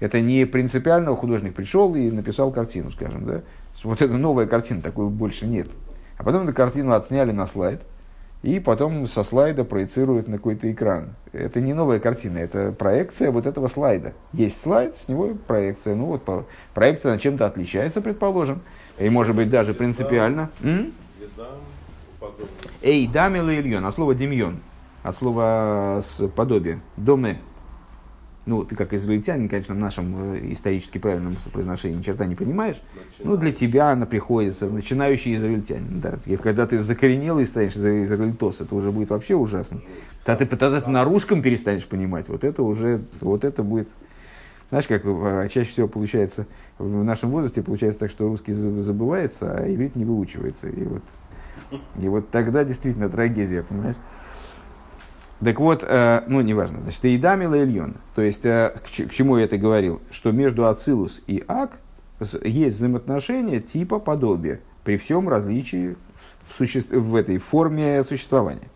[0.00, 3.40] Это не принципиально художник пришел и написал картину, скажем, да.
[3.84, 5.68] Вот эта новая картина, такой больше нет.
[6.16, 7.80] А потом эту картину отсняли на слайд,
[8.42, 11.14] и потом со слайда проецируют на какой-то экран.
[11.32, 14.12] Это не новая картина, это проекция вот этого слайда.
[14.32, 15.94] Есть слайд, с него проекция.
[15.94, 18.60] Ну вот проекция чем-то отличается, предположим,
[18.98, 20.50] и может быть даже принципиально.
[22.82, 24.58] Эй, дамил ильон, от слова демьон,
[25.02, 27.38] от слова с подобие, доме.
[28.48, 32.80] Ну, ты как израильтянин, конечно, в нашем э, исторически правильном произношении ни черта не понимаешь.
[33.22, 36.00] Ну, для тебя она приходится, начинающий израильтянин.
[36.00, 36.18] Да.
[36.24, 39.82] И когда ты закоренелый станешь израильтос, это уже будет вообще ужасно.
[40.24, 42.26] Тогда ты, тогда ты на русском перестанешь понимать.
[42.28, 43.90] Вот это уже, вот это будет...
[44.70, 46.46] Знаешь, как э, чаще всего получается
[46.78, 50.70] в нашем возрасте, получается так, что русский забывается, а иврит не выучивается.
[50.70, 51.02] И вот
[52.00, 53.96] и вот тогда действительно трагедия, понимаешь?
[55.44, 57.94] Так вот, э, ну, неважно, значит, Идамила Ильон.
[58.14, 60.00] То есть, э, к, к чему я это говорил?
[60.10, 61.78] Что между Ацилус и Ак
[62.42, 65.96] есть взаимоотношения типа подобия, при всем различии
[66.48, 66.80] в, суще...
[66.80, 68.68] в этой форме существования.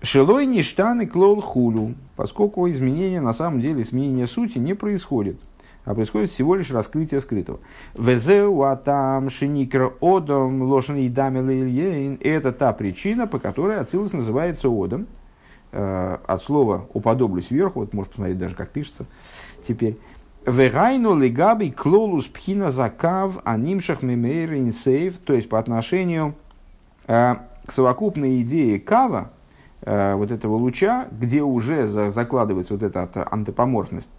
[0.00, 5.38] Шелой ништаны клол хулю, поскольку изменения на самом деле, изменения сути не происходит
[5.88, 7.60] а происходит всего лишь раскрытие скрытого.
[7.96, 15.06] Атам шиникра одом лошен и Это та причина, по которой Ацилус называется одом.
[15.72, 19.06] Э, от слова уподоблюсь вверху, вот можешь посмотреть даже, как пишется
[19.66, 19.96] теперь.
[20.44, 26.34] Вегайну легаби клолус пхина закав анимшах мемейр инсейв, то есть по отношению
[27.06, 29.30] э, к совокупной идее кава,
[29.80, 34.10] э, вот этого луча, где уже закладывается вот эта антропоморфность,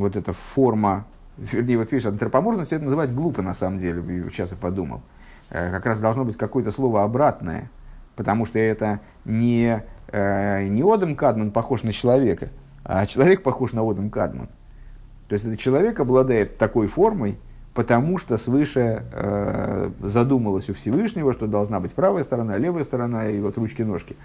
[0.00, 4.56] вот эта форма, вернее, вот видишь, антропоморфность это называть глупо на самом деле, сейчас я
[4.56, 5.02] подумал.
[5.50, 7.70] Э, как раз должно быть какое-то слово обратное,
[8.16, 12.48] потому что это не, э, не Одам Кадман похож на человека,
[12.84, 14.48] а человек похож на Одам Кадман.
[15.28, 17.38] То есть этот человек обладает такой формой,
[17.74, 23.40] потому что свыше э, задумалось у Всевышнего, что должна быть правая сторона, левая сторона и
[23.40, 24.16] вот ручки-ножки.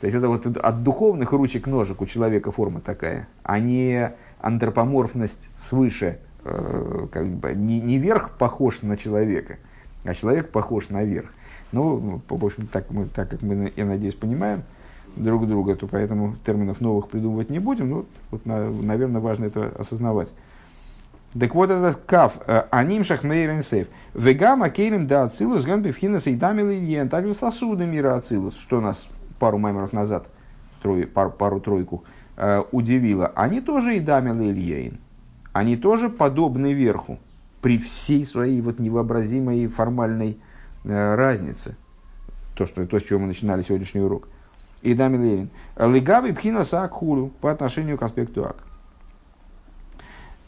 [0.00, 4.12] То есть это вот от духовных ручек-ножек у человека форма такая, а не
[4.44, 9.56] антропоморфность свыше, э, как бы не, не верх похож на человека,
[10.04, 11.30] а человек похож на верх.
[11.72, 14.62] Ну, в общем, так, мы, так как мы, я надеюсь, понимаем
[15.16, 17.88] друг друга, то поэтому терминов новых придумывать не будем.
[17.88, 20.28] Ну, вот, на, наверное, важно это осознавать.
[21.38, 23.88] Так вот, этот каф, э, аним шахмейрен сейф.
[24.12, 29.56] Вегама кейлем да ацилус ган бифхинас и Также сосуды мира ацилус, что у нас пару
[29.56, 30.26] маймеров назад,
[30.82, 32.04] трое, пару, пару-тройку,
[32.72, 34.98] удивило, они тоже и дамил Ильейн.
[35.52, 37.18] Они тоже подобны верху,
[37.64, 40.36] при всей своей вот невообразимой формальной
[40.84, 41.76] э, разнице.
[42.54, 44.28] То, что, то, с чего мы начинали сегодняшний урок.
[44.82, 45.50] И дамил Ильейн.
[45.78, 48.64] Легави пхина сакхулу по отношению к аспекту ак.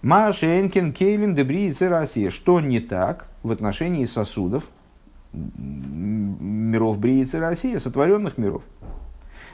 [0.02, 2.28] Маша Энкин Кейлин Дебри и Россия.
[2.28, 4.64] Что не так в отношении сосудов
[5.32, 8.62] миров Бриицы России, сотворенных миров?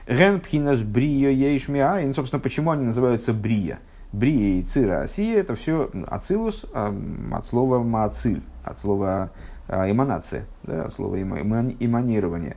[0.07, 2.15] Ген пхинас брия ейшмиаин.
[2.15, 3.81] Собственно, почему они называются брия?
[4.13, 6.95] Брия и Цира Осия это все ацилус а,
[7.33, 9.31] от слова маациль, от слова
[9.69, 12.57] а, эманация, да, от слова эманирование.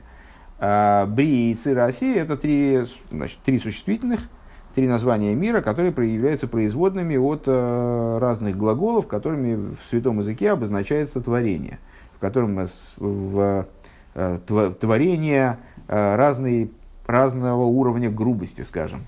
[0.58, 4.28] А, Брия и Цира Осия это три, значит, три существительных,
[4.74, 11.22] три названия мира, которые проявляются производными от э, разных глаголов, которыми в святом языке обозначается
[11.22, 11.78] творение,
[12.14, 12.66] в котором
[12.98, 13.66] в,
[14.14, 14.38] э,
[14.78, 15.56] творение
[15.88, 16.68] э, разные,
[17.06, 19.06] разного уровня грубости, скажем.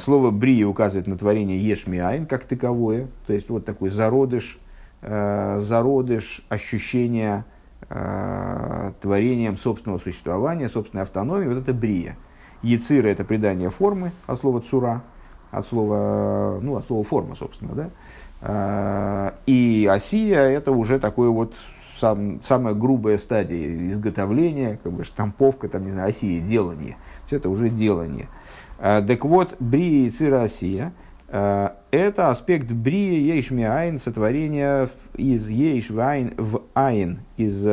[0.00, 4.58] Слово «брия» указывает на творение «ешмиайн» как таковое, то есть вот такой зародыш,
[5.00, 7.44] зародыш ощущения
[7.88, 12.16] творением собственного существования, собственной автономии, вот это «брия».
[12.62, 15.02] Яцира– это придание формы от слова цура,
[15.50, 17.90] от слова, ну, от слова форма, собственно,
[18.40, 19.34] да.
[19.46, 21.54] И осия– это уже такое вот
[22.04, 26.96] сам, самая грубая стадия изготовления, как бы штамповка, там, не знаю, осия, делание.
[27.26, 28.28] Все это уже делание.
[28.78, 30.92] А, так вот, брия и цира осия
[31.28, 37.64] а,– это аспект брия ейшми айн, сотворения из ейш в айн, в айн, из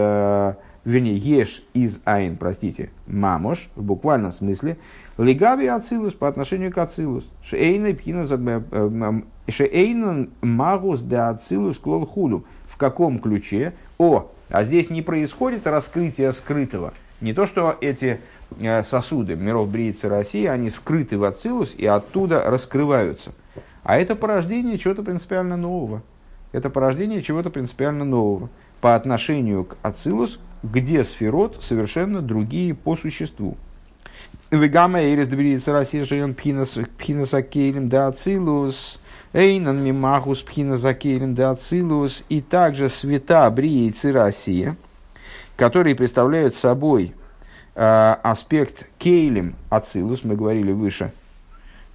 [0.86, 4.78] вернее, еш из айн, простите, мамош, в буквальном смысле,
[5.18, 7.30] легави ацилус по отношению к ацилус.
[7.44, 8.26] Шейна пхина
[8.72, 12.46] э, шейнан магус де ацилус клол худу.
[12.61, 13.74] В каком ключе?
[14.00, 16.94] О, а здесь не происходит раскрытие скрытого.
[17.22, 18.20] Не то, что эти
[18.60, 23.34] э, сосуды миров Бриицы России, они скрыты в Ацилус и оттуда раскрываются.
[23.84, 26.02] А это порождение чего-то принципиально нового.
[26.52, 28.50] Это порождение чего-то принципиально нового
[28.82, 33.58] по отношению к Ацилус, где сферот совершенно другие по существу.
[34.50, 39.00] Вегама эрис доберится Россия живем пхинас акелем да ацилус,
[39.34, 44.76] эйнан мимахус пхинас акелем да ацилус, и также света Брии и Цирасия,
[45.56, 47.14] которые представляют собой
[47.76, 51.12] э, аспект кейлем ацилус, мы говорили выше,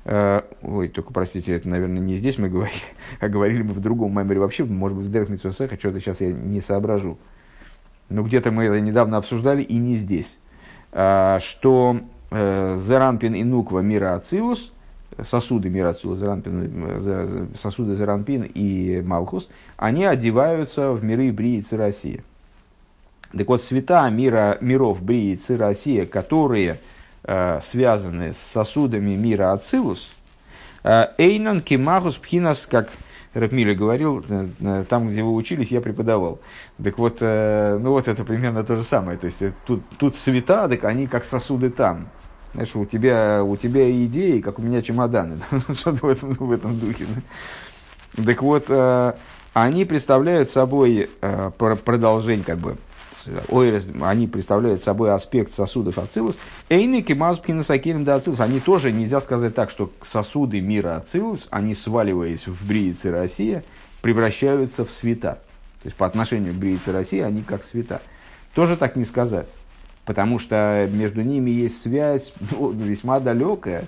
[0.05, 2.81] э, ой, только простите, это, наверное, не здесь мы говорили,
[3.21, 6.33] а говорили мы в другом меморе вообще, может быть, в Дерх Митсвасеха, что-то сейчас я
[6.33, 7.19] не соображу.
[8.09, 10.39] Ну где-то мы это недавно обсуждали и не здесь,
[10.93, 14.73] а, что э, Зеранпин и Нуква мира Ацилус,
[15.23, 21.77] сосуды мира Ацилус, Зеранпин, э, сосуды Зеранпин и Малхус, они одеваются в миры Брии и
[21.77, 22.23] России.
[23.37, 26.81] Так вот, света мира, миров Брии и России, которые
[27.25, 30.11] э, связаны с сосудами мира Ацилус,
[30.85, 32.91] Эйнан Кимахус Пхинас, как
[33.37, 36.41] Рэпмиля говорил, э, э, там, где вы учились, я преподавал.
[36.83, 39.19] Так вот, э, ну вот это примерно то же самое.
[39.19, 42.09] То есть тут, тут цвета, так они как сосуды там.
[42.57, 45.39] Знаешь, у тебя, у тебя идеи, как у меня чемоданы.
[45.75, 47.05] Что-то в этом, в этом духе.
[48.25, 48.71] Так вот,
[49.53, 51.11] они представляют собой
[51.59, 52.79] продолжение, как бы,
[53.49, 56.35] ойрес, они представляют собой аспект сосудов ацилус.
[56.71, 58.41] Эйны кемаз пхинасакелем да ацилус.
[58.41, 63.65] Они тоже, нельзя сказать так, что сосуды мира ацилус, они сваливаясь в бриице Россия,
[64.01, 65.41] превращаются в света.
[65.83, 68.01] То есть по отношению к бриице России они как света.
[68.55, 69.51] Тоже так не сказать.
[70.07, 73.85] Потому что между ними есть связь ну, весьма далекая,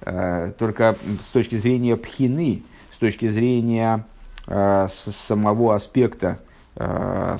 [0.00, 4.04] э, только с точки зрения пхины, с точки зрения
[4.48, 6.40] э, самого аспекта
[6.80, 7.36] Э,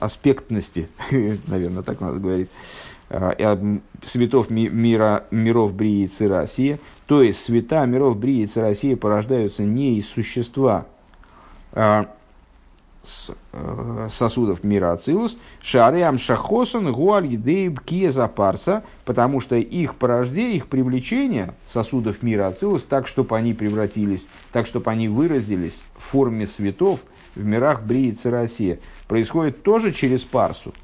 [0.00, 0.88] аспектности,
[1.46, 2.50] наверное, так надо говорить,
[4.04, 9.96] светов мира, миров Брии и Цирасии, то есть света миров Брии и Цирасии порождаются не
[9.98, 10.86] из существа
[13.52, 20.66] а сосудов мира Ацилус, Шареам Шахосан Гуаль Едеиб Киеза Парса, потому что их порождение, их
[20.66, 27.00] привлечение сосудов мира Ацилус, так, чтобы они превратились, так, чтобы они выразились в форме светов,
[27.34, 30.74] в мирах Брии и Церасия происходит тоже через парсу,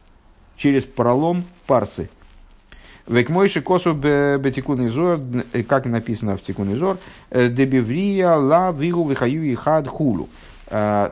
[0.57, 2.09] через пролом парсы.
[3.07, 5.21] Век мойши косу бетикун изор,
[5.53, 6.99] э, как написано в тикун изор,
[7.31, 10.29] э, дебиврия ла вигу вихаю и хад хулу.
[10.69, 11.11] Э,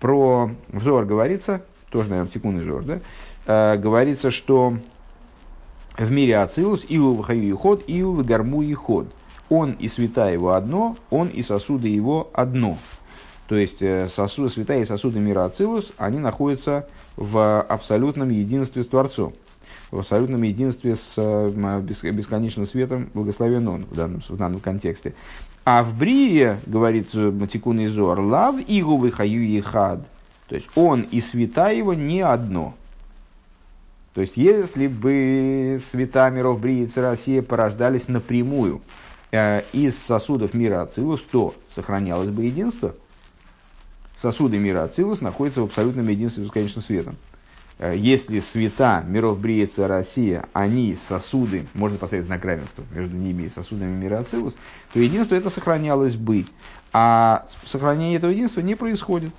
[0.00, 4.78] про взор говорится, тоже, наверное, в тикун изор, да, говорится, что
[5.96, 9.06] в мире Ацилус и у вихаю и ход, и у гарму и ход.
[9.48, 12.78] Он и света его одно, он и сосуды его одно.
[13.46, 18.86] То есть э, сосуды, святая и сосуды мира Ацилус, они находятся в абсолютном единстве с
[18.86, 19.34] Творцом,
[19.90, 25.14] в абсолютном единстве с э, бесконечным светом, благословен он в данном, в данном контексте.
[25.64, 30.00] А в Брие, говорит Матикун Изор, лав игу выхаю и хад.
[30.48, 32.74] То есть он и света его не одно.
[34.12, 38.82] То есть, если бы света миров Брии и Россия порождались напрямую
[39.32, 42.94] э, из сосудов мира Ацилус, то сохранялось бы единство–
[44.16, 47.16] сосуды мира Ацилус находятся в абсолютном единстве с бесконечным светом.
[47.78, 53.48] Э, если света миров Бриеца Россия, они сосуды, можно поставить знак равенства между ними и
[53.48, 54.54] сосудами мира Ацилус,
[54.92, 56.46] то единство это сохранялось бы.
[56.92, 59.32] А сохранение этого единства не происходит.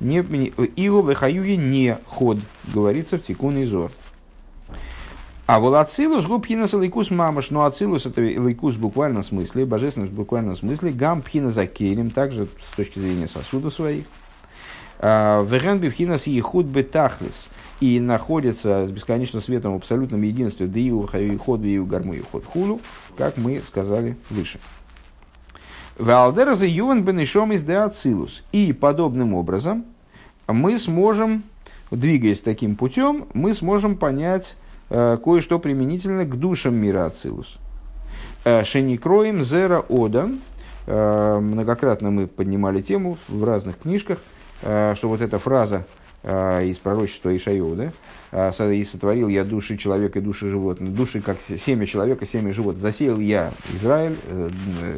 [0.00, 2.38] Не, Ио Вехаюги не ход,
[2.72, 3.92] говорится в Тикун Изор.
[5.52, 10.14] А вот Ацилус губхинас лейкус мамаш, но Ацилус это лейкус в буквальном смысле, божественность в
[10.14, 14.04] буквальном смысле, гам пхина за келем, также с точки зрения сосудов своих.
[15.00, 17.48] А, Веган бифхинас ехуд бетахлис,
[17.80, 20.90] и находится с бесконечным светом в абсолютном единстве, да и
[21.36, 22.80] ход, и гарму и ход хулу,
[23.16, 24.58] как мы сказали выше.
[25.98, 28.44] Валдераза юван бенешом из Ацилус.
[28.52, 29.84] И подобным образом
[30.46, 31.42] мы сможем,
[31.90, 34.56] двигаясь таким путем, мы сможем понять
[34.90, 37.58] Э, кое-что применительно к душам мира Ацилус.
[38.44, 40.28] Э, Шеникроем зера ода.
[40.86, 44.18] Э, многократно мы поднимали тему в разных книжках,
[44.60, 45.86] что вот эта фраза
[46.22, 51.86] из пророчества Ишайо, да, и сотворил я души человека и души животных, души как семя
[51.86, 52.82] человека, семя животных.
[52.82, 54.18] Засеял я Израиль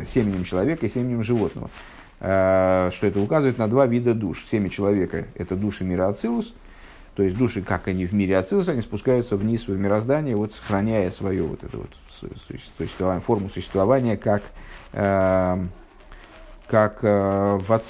[0.06, 1.70] семенем человека и семенем животного.
[2.18, 4.44] Что это указывает на два вида душ.
[4.50, 6.54] Семя человека– это души мира Ацилус–
[7.14, 11.10] то есть души, как они в мире Ацилус, они спускаются вниз в мироздание, вот сохраняя
[11.10, 11.90] свою вот эту вот
[12.78, 14.42] существование, форму существования, как,
[14.92, 15.64] э,
[16.72, 17.80] как э, в.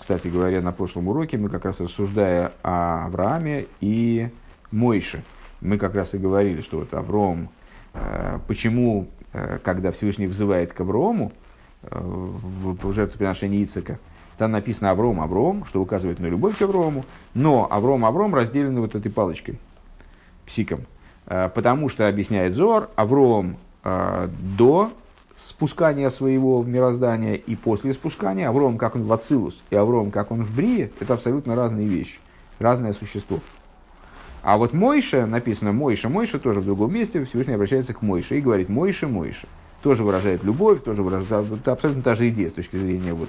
[0.00, 4.30] Кстати говоря, на прошлом уроке мы как раз рассуждая о Аврааме и
[4.72, 5.22] Мойше,
[5.60, 7.50] мы как раз и говорили, что вот Авром,
[7.94, 11.30] э, почему, э, когда Всевышний взывает к Аврому
[11.82, 14.00] э, в жертвоприношении Ицека,
[14.38, 18.96] там написано Авром, Авром, что указывает на любовь к Аврому, но Авром, Авром разделены вот
[18.96, 19.56] этой палочкой,
[20.46, 20.80] псиком.
[21.26, 24.90] Э, потому что, объясняет Зор, Авром э, до
[25.34, 30.30] спускания своего в мироздание и после спускания, Авром, как он в Ацилус, и Авром, как
[30.30, 32.18] он в Брие, это абсолютно разные вещи,
[32.58, 33.40] разное существо.
[34.42, 38.40] А вот Мойша, написано Мойша, Мойша тоже в другом месте, Всевышний обращается к Мойше и
[38.40, 39.46] говорит Мойша, Мойша.
[39.82, 43.28] Тоже выражает любовь, тоже выражает, это абсолютно та же идея с точки зрения вот,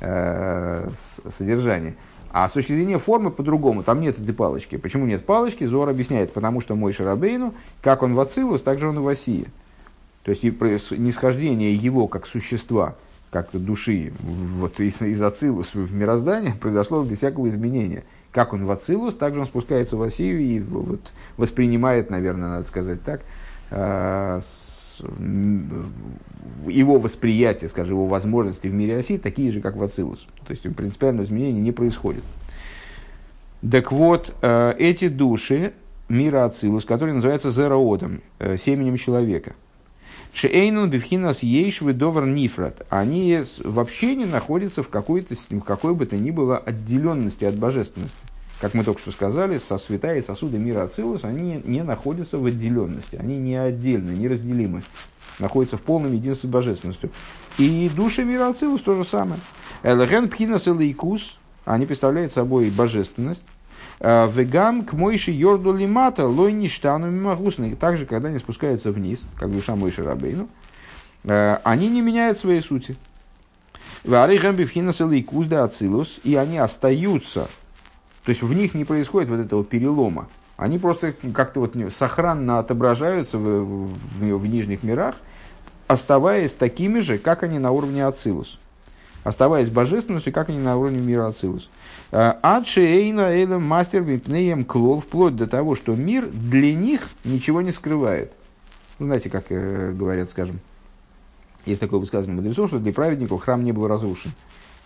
[0.00, 0.90] э,
[1.36, 1.94] содержания.
[2.30, 4.76] А с точки зрения формы по-другому, там нет этой палочки.
[4.76, 5.64] Почему нет палочки?
[5.64, 9.08] Зор объясняет, потому что мой Шарабейну, как он в Ацилус, так же он и в
[9.08, 9.46] Осии.
[10.26, 12.96] То есть нисхождение его как существа,
[13.30, 18.02] как души вот из, из Ацилус в мироздание произошло без всякого изменения.
[18.32, 22.64] Как он в Ацилус, так же он спускается в Осию и вот, воспринимает, наверное, надо
[22.64, 23.20] сказать так,
[23.70, 24.40] э,
[26.66, 30.26] его восприятие, скажем, его возможности в мире оси такие же, как в Ацилус.
[30.44, 32.24] То есть принципиального изменения не происходит.
[33.70, 35.72] Так вот, э, эти души
[36.08, 39.54] мира Ацилус, которые называются зероодом, э, семенем человека,
[40.36, 42.86] Шейнун бифхинас ейш довар нифрат.
[42.90, 48.20] Они вообще не находятся в какой-то, в какой бы то ни было отделенности от божественности
[48.60, 52.46] как мы только что сказали, со свята и сосуды мира Ацилус, они не находятся в
[52.46, 54.82] отделенности, они не отдельны, неразделимы,
[55.38, 57.10] находятся в полном единстве божественностью.
[57.58, 59.40] И души мира Ацилус то же самое.
[59.82, 63.42] Элген пхинас элейкус, они представляют собой божественность.
[64.00, 67.76] Э, вегам к мойши йорду лимата лой ништану мимагусны.
[67.76, 70.48] Также, когда они спускаются вниз, как душа мойши рабейну,
[71.24, 72.96] э, они не меняют своей сути.
[74.04, 77.48] Варихам бифхинас элейкус да ацилус, и они остаются
[78.26, 80.28] то есть в них не происходит вот этого перелома.
[80.56, 85.14] Они просто как-то вот сохранно отображаются в, в, в нижних мирах,
[85.86, 88.58] оставаясь такими же, как они на уровне Ацилус.
[89.26, 91.68] Оставаясь божественностью, как они на уровне мира Ацилус.
[92.12, 97.60] А, Адши эйна эйлем мастер випнеем клол, вплоть до того, что мир для них ничего
[97.60, 98.32] не скрывает.
[99.00, 100.60] Ну, знаете, как э, говорят, скажем,
[101.64, 104.30] есть такое высказывание мудрецов, что для праведников храм не был разрушен.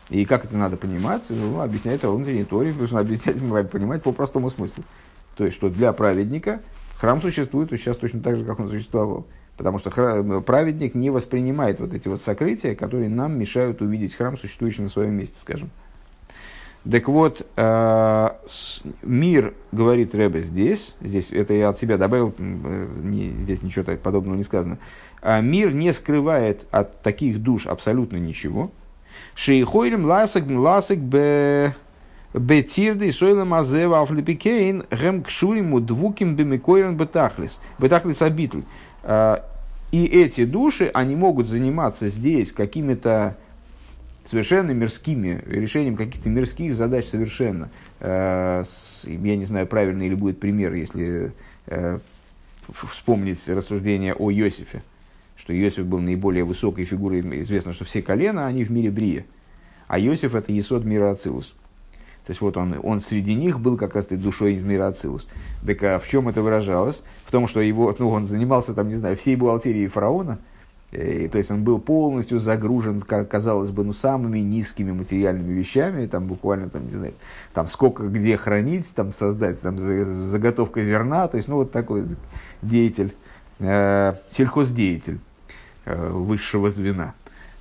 [0.09, 3.36] И как это надо понимать, ну, объясняется во внутренней торе, нужно объяснять,
[3.70, 4.84] понимать по простому смыслу.
[5.36, 6.62] То есть, что для праведника
[6.97, 9.26] храм существует сейчас точно так же, как он существовал.
[9.61, 9.90] Потому что
[10.40, 15.12] праведник не воспринимает вот эти вот сокрытия, которые нам мешают увидеть храм, существующий на своем
[15.12, 15.68] месте, скажем.
[16.90, 18.28] Так вот, э,
[19.02, 22.86] мир, говорит Рэбе здесь, здесь, это я от себя добавил, э,
[23.42, 24.78] здесь ничего подобного не сказано,
[25.20, 28.70] э, мир не скрывает от таких душ абсолютно ничего,
[29.34, 31.74] שיכולים לעסוק לעסוק ב
[32.32, 37.61] בטרדות עולם הזה ואף על פי כן הם קשורים ודבוקים במקורן בתכלית.
[37.78, 38.62] בתכלית הביטול.
[39.91, 43.36] И эти души, они могут заниматься здесь какими-то
[44.24, 47.70] совершенно мирскими, решением каких-то мирских задач совершенно.
[47.99, 48.62] А,
[49.05, 51.32] я не знаю, правильный ли будет пример, если
[51.66, 51.99] э,
[52.72, 54.82] вспомнить рассуждение о Иосифе
[55.41, 59.24] что Иосиф был наиболее высокой фигурой, известно, что все колена, они в мире Брия.
[59.88, 61.55] А Иосиф– это Есод мира Ацилус.
[62.31, 65.26] То есть вот он, он среди них был как раз душой из мира Ацилус.
[65.66, 67.03] Так а в чем это выражалось?
[67.24, 70.39] В том, что его, ну, он занимался, там, не знаю, всей бухгалтерией фараона,
[70.93, 76.26] и, то есть он был полностью загружен, казалось бы, ну, самыми низкими материальными вещами, там
[76.26, 77.14] буквально, там, не знаю,
[77.53, 79.76] там сколько где хранить, там создать, там
[80.24, 82.05] заготовка зерна, то есть, ну, вот такой
[82.62, 83.12] деятель,
[83.59, 85.18] э, сельхоздеятель
[85.85, 87.12] э, высшего звена.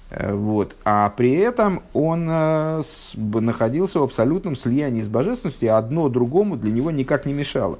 [0.09, 0.75] Э, вот.
[0.83, 2.81] А при этом он э,
[3.15, 7.79] находился в абсолютном слиянии с божественностью, и одно другому для него никак не мешало.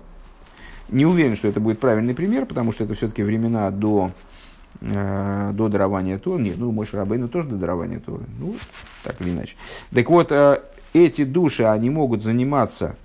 [0.89, 4.11] Не уверен, что это будет правильный пример, потому что это все-таки времена до,
[4.81, 6.41] э, до дарования Торы.
[6.41, 8.23] Нет, ну, мой Шарабейну тоже до дарования Торы.
[8.39, 8.55] Ну,
[9.03, 9.55] так или иначе.
[9.93, 10.61] Так вот, э,
[10.93, 12.95] эти души, они могут заниматься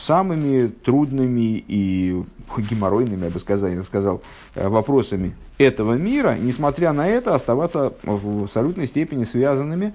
[0.00, 2.24] самыми трудными и
[2.56, 4.22] геморройными, я бы сказал, я сказал
[4.54, 9.92] вопросами этого мира, несмотря на это, оставаться в абсолютной степени связанными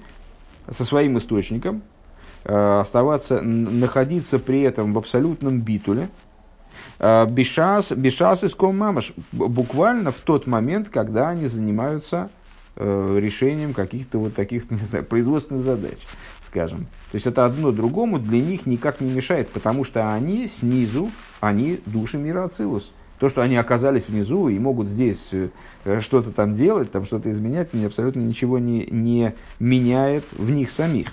[0.69, 1.81] со своим источником,
[2.43, 6.09] э, оставаться, находиться при этом в абсолютном битуле,
[6.99, 12.29] э, бешас, бешас иском мамаш, буквально в тот момент, когда они занимаются
[12.75, 15.99] решением каких-то вот таких, не знаю, производственных задач
[16.53, 16.85] скажем.
[17.11, 21.09] То есть это одно другому для них никак не мешает, потому что они снизу,
[21.39, 22.91] они души мира Ацилус.
[23.17, 27.73] То, что они оказались внизу и могут здесь э, что-то там делать, там что-то изменять,
[27.73, 31.07] мне абсолютно ничего не, не меняет в них самих.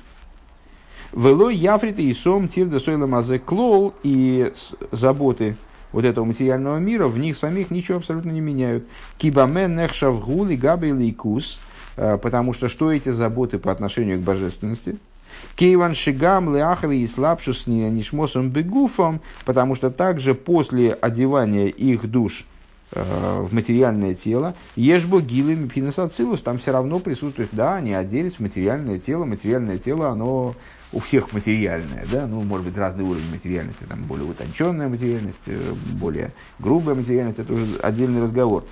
[1.12, 4.52] Вело Яфрита и Сом Тирда Сойла Мазе Клол и
[4.92, 5.56] заботы
[5.92, 8.84] вот этого материального мира в них самих ничего абсолютно не меняют.
[9.18, 11.60] Кибамен Нехшавгул и Габел Кус,
[11.96, 14.96] э, потому что что эти заботы по отношению к божественности–
[15.56, 22.46] Кейван шигам леахри и слабшус нишмосом бегуфом, потому что также после одевания их душ
[22.92, 28.40] э, в материальное тело, ешбо гилы пинесацилус, там все равно присутствует, да, они оделись в
[28.40, 30.54] материальное тело, материальное тело, оно
[30.92, 35.74] у всех материальное, да, ну, может быть, разный уровень материальности, там, более утонченная материальность, э,
[35.92, 38.64] более грубая материальность, это уже отдельный разговор.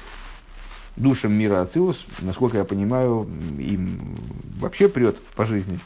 [0.96, 4.16] Душам мира Ацилус, насколько я понимаю, им
[4.58, 5.78] вообще прет по жизни.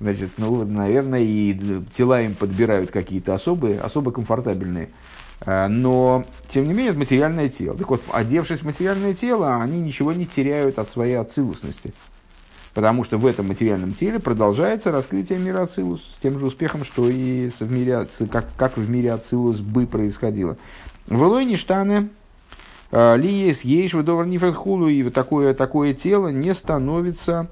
[0.00, 4.88] Значит, ну, наверное, и тела им подбирают какие-то особые, особо комфортабельные.
[5.40, 7.76] А, но, тем не менее, это материальное тело.
[7.76, 11.92] Так вот, одевшись в материальное тело, они ничего не теряют от своей ацилусности.
[12.74, 17.08] Потому что в этом материальном теле продолжается раскрытие мира Ацилус с тем же успехом, что
[17.08, 20.56] и в мире, как, как в мире Ацилус бы происходило.
[21.06, 22.08] В Элойне Штане
[22.90, 24.56] ли есть ейш выдовар нифред
[24.90, 27.48] и такое, такое тело не становится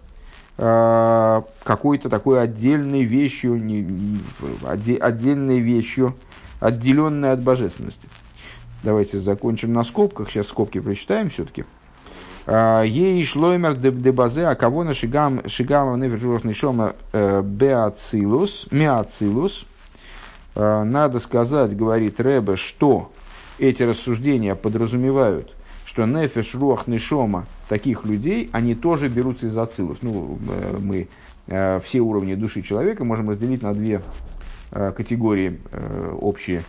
[0.59, 3.55] Э, какой-то такой отдельной вещью,
[4.63, 6.15] отдельной вещью,
[6.61, 8.09] отделенной от божественности.
[8.83, 10.31] Давайте закончим на скобках.
[10.31, 11.65] Сейчас скобки прочитаем все-таки.
[12.47, 19.67] Э, ей шлоймер де базе, а кого на шигам шигам невержурах нишома э, беацилус, меацилус.
[20.55, 23.11] Надо сказать, говорит Ребе, что
[23.59, 29.99] эти рассуждения подразумевают, что нефеш руах нишома таких людей, они тоже берутся из ацилус.
[30.03, 31.09] Ну, э, мы
[31.47, 34.03] э, все уровни души человека можем разделить на две
[34.73, 35.61] э, категории
[36.21, 36.65] общие.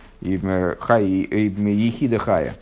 [0.78, 2.54] Хай и ехида хая.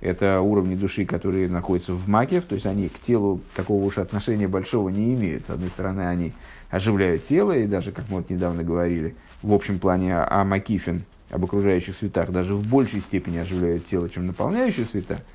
[0.00, 4.48] Это уровни души, которые находятся в маке, то есть они к телу такого уж отношения
[4.48, 5.44] большого не имеют.
[5.44, 6.32] С одной стороны, они
[6.70, 11.44] оживляют тело, и даже, как мы вот недавно говорили, в общем плане о Макифин, об
[11.44, 15.22] окружающих светах, даже в большей степени оживляют тело, чем наполняющие света–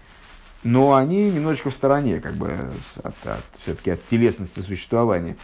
[0.66, 2.58] но они немножечко в стороне, как бы,
[3.04, 5.38] от, от, все-таки от телесности существования.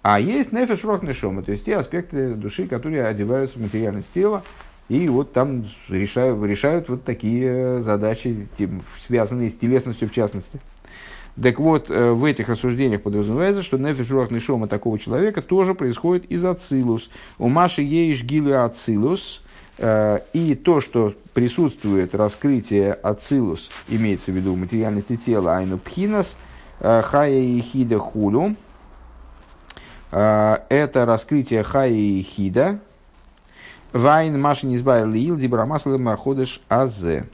[0.00, 4.44] А есть нефеш рок то есть те аспекты души, которые одеваются в материальность тела,
[4.88, 8.48] и вот там решают, решают вот такие задачи,
[9.04, 10.60] связанные с телесностью в частности.
[11.40, 16.24] Так вот, э, в этих рассуждениях подразумевается, что нефиш руах нишома такого человека тоже происходит
[16.30, 17.10] из ацилус.
[17.38, 19.42] У Маши еиш гилы ацилус,
[19.78, 26.36] Э, и то, что присутствует раскрытие ацилус, имеется в виду материальности тела, айну пхинас,
[26.80, 28.56] э, хая и хида хулю,
[30.12, 32.78] э, это раскрытие хая и хида,
[33.96, 37.26] вайн машин избавил ил дибрамаслым ходыш азе.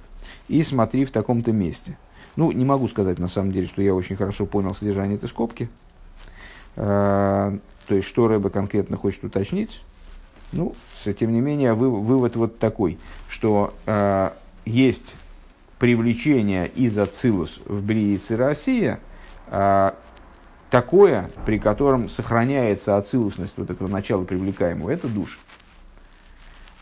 [0.48, 1.96] И смотри в таком-то месте.
[2.36, 5.68] Ну, не могу сказать на самом деле, что я очень хорошо понял содержание этой скобки.
[6.74, 9.82] То есть, что Рэба конкретно хочет уточнить.
[10.52, 10.74] Ну,
[11.18, 12.98] тем не менее, вывод вот такой,
[13.28, 14.30] что э,
[14.66, 15.16] есть
[15.78, 19.00] привлечение из Ацилус в Бриице Россия,
[19.48, 19.92] э,
[20.70, 25.38] такое, при котором сохраняется ацилусность вот этого начала привлекаемого, это душ.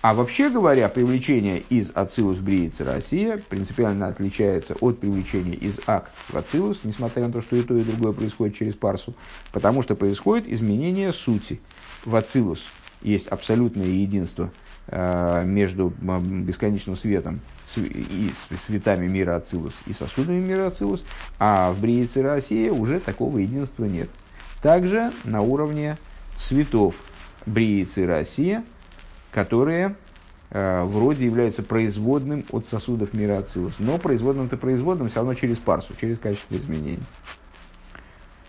[0.02, 6.10] А вообще говоря, привлечение из Ацилус в Бриице Россия принципиально отличается от привлечения из Ак
[6.28, 9.14] в Ацилус, несмотря на то, что и то, и другое происходит через Парсу,
[9.52, 11.60] потому что происходит изменение сути
[12.04, 12.66] в Ацилус–
[13.02, 14.50] есть абсолютное единство
[14.88, 17.40] э, между бесконечным светом
[17.76, 21.04] и светами мира Ацилус и сосудами мира Ацилус,
[21.38, 24.10] а в Бриице России уже такого единства нет.
[24.62, 25.96] Также на уровне
[26.36, 26.96] светов
[27.46, 28.64] Бриицы Россия,
[29.30, 29.94] которые
[30.50, 33.74] э, вроде являются производным от сосудов мира Ацилус.
[33.78, 37.02] Но производным-то производным все равно через парсу, через качество изменений.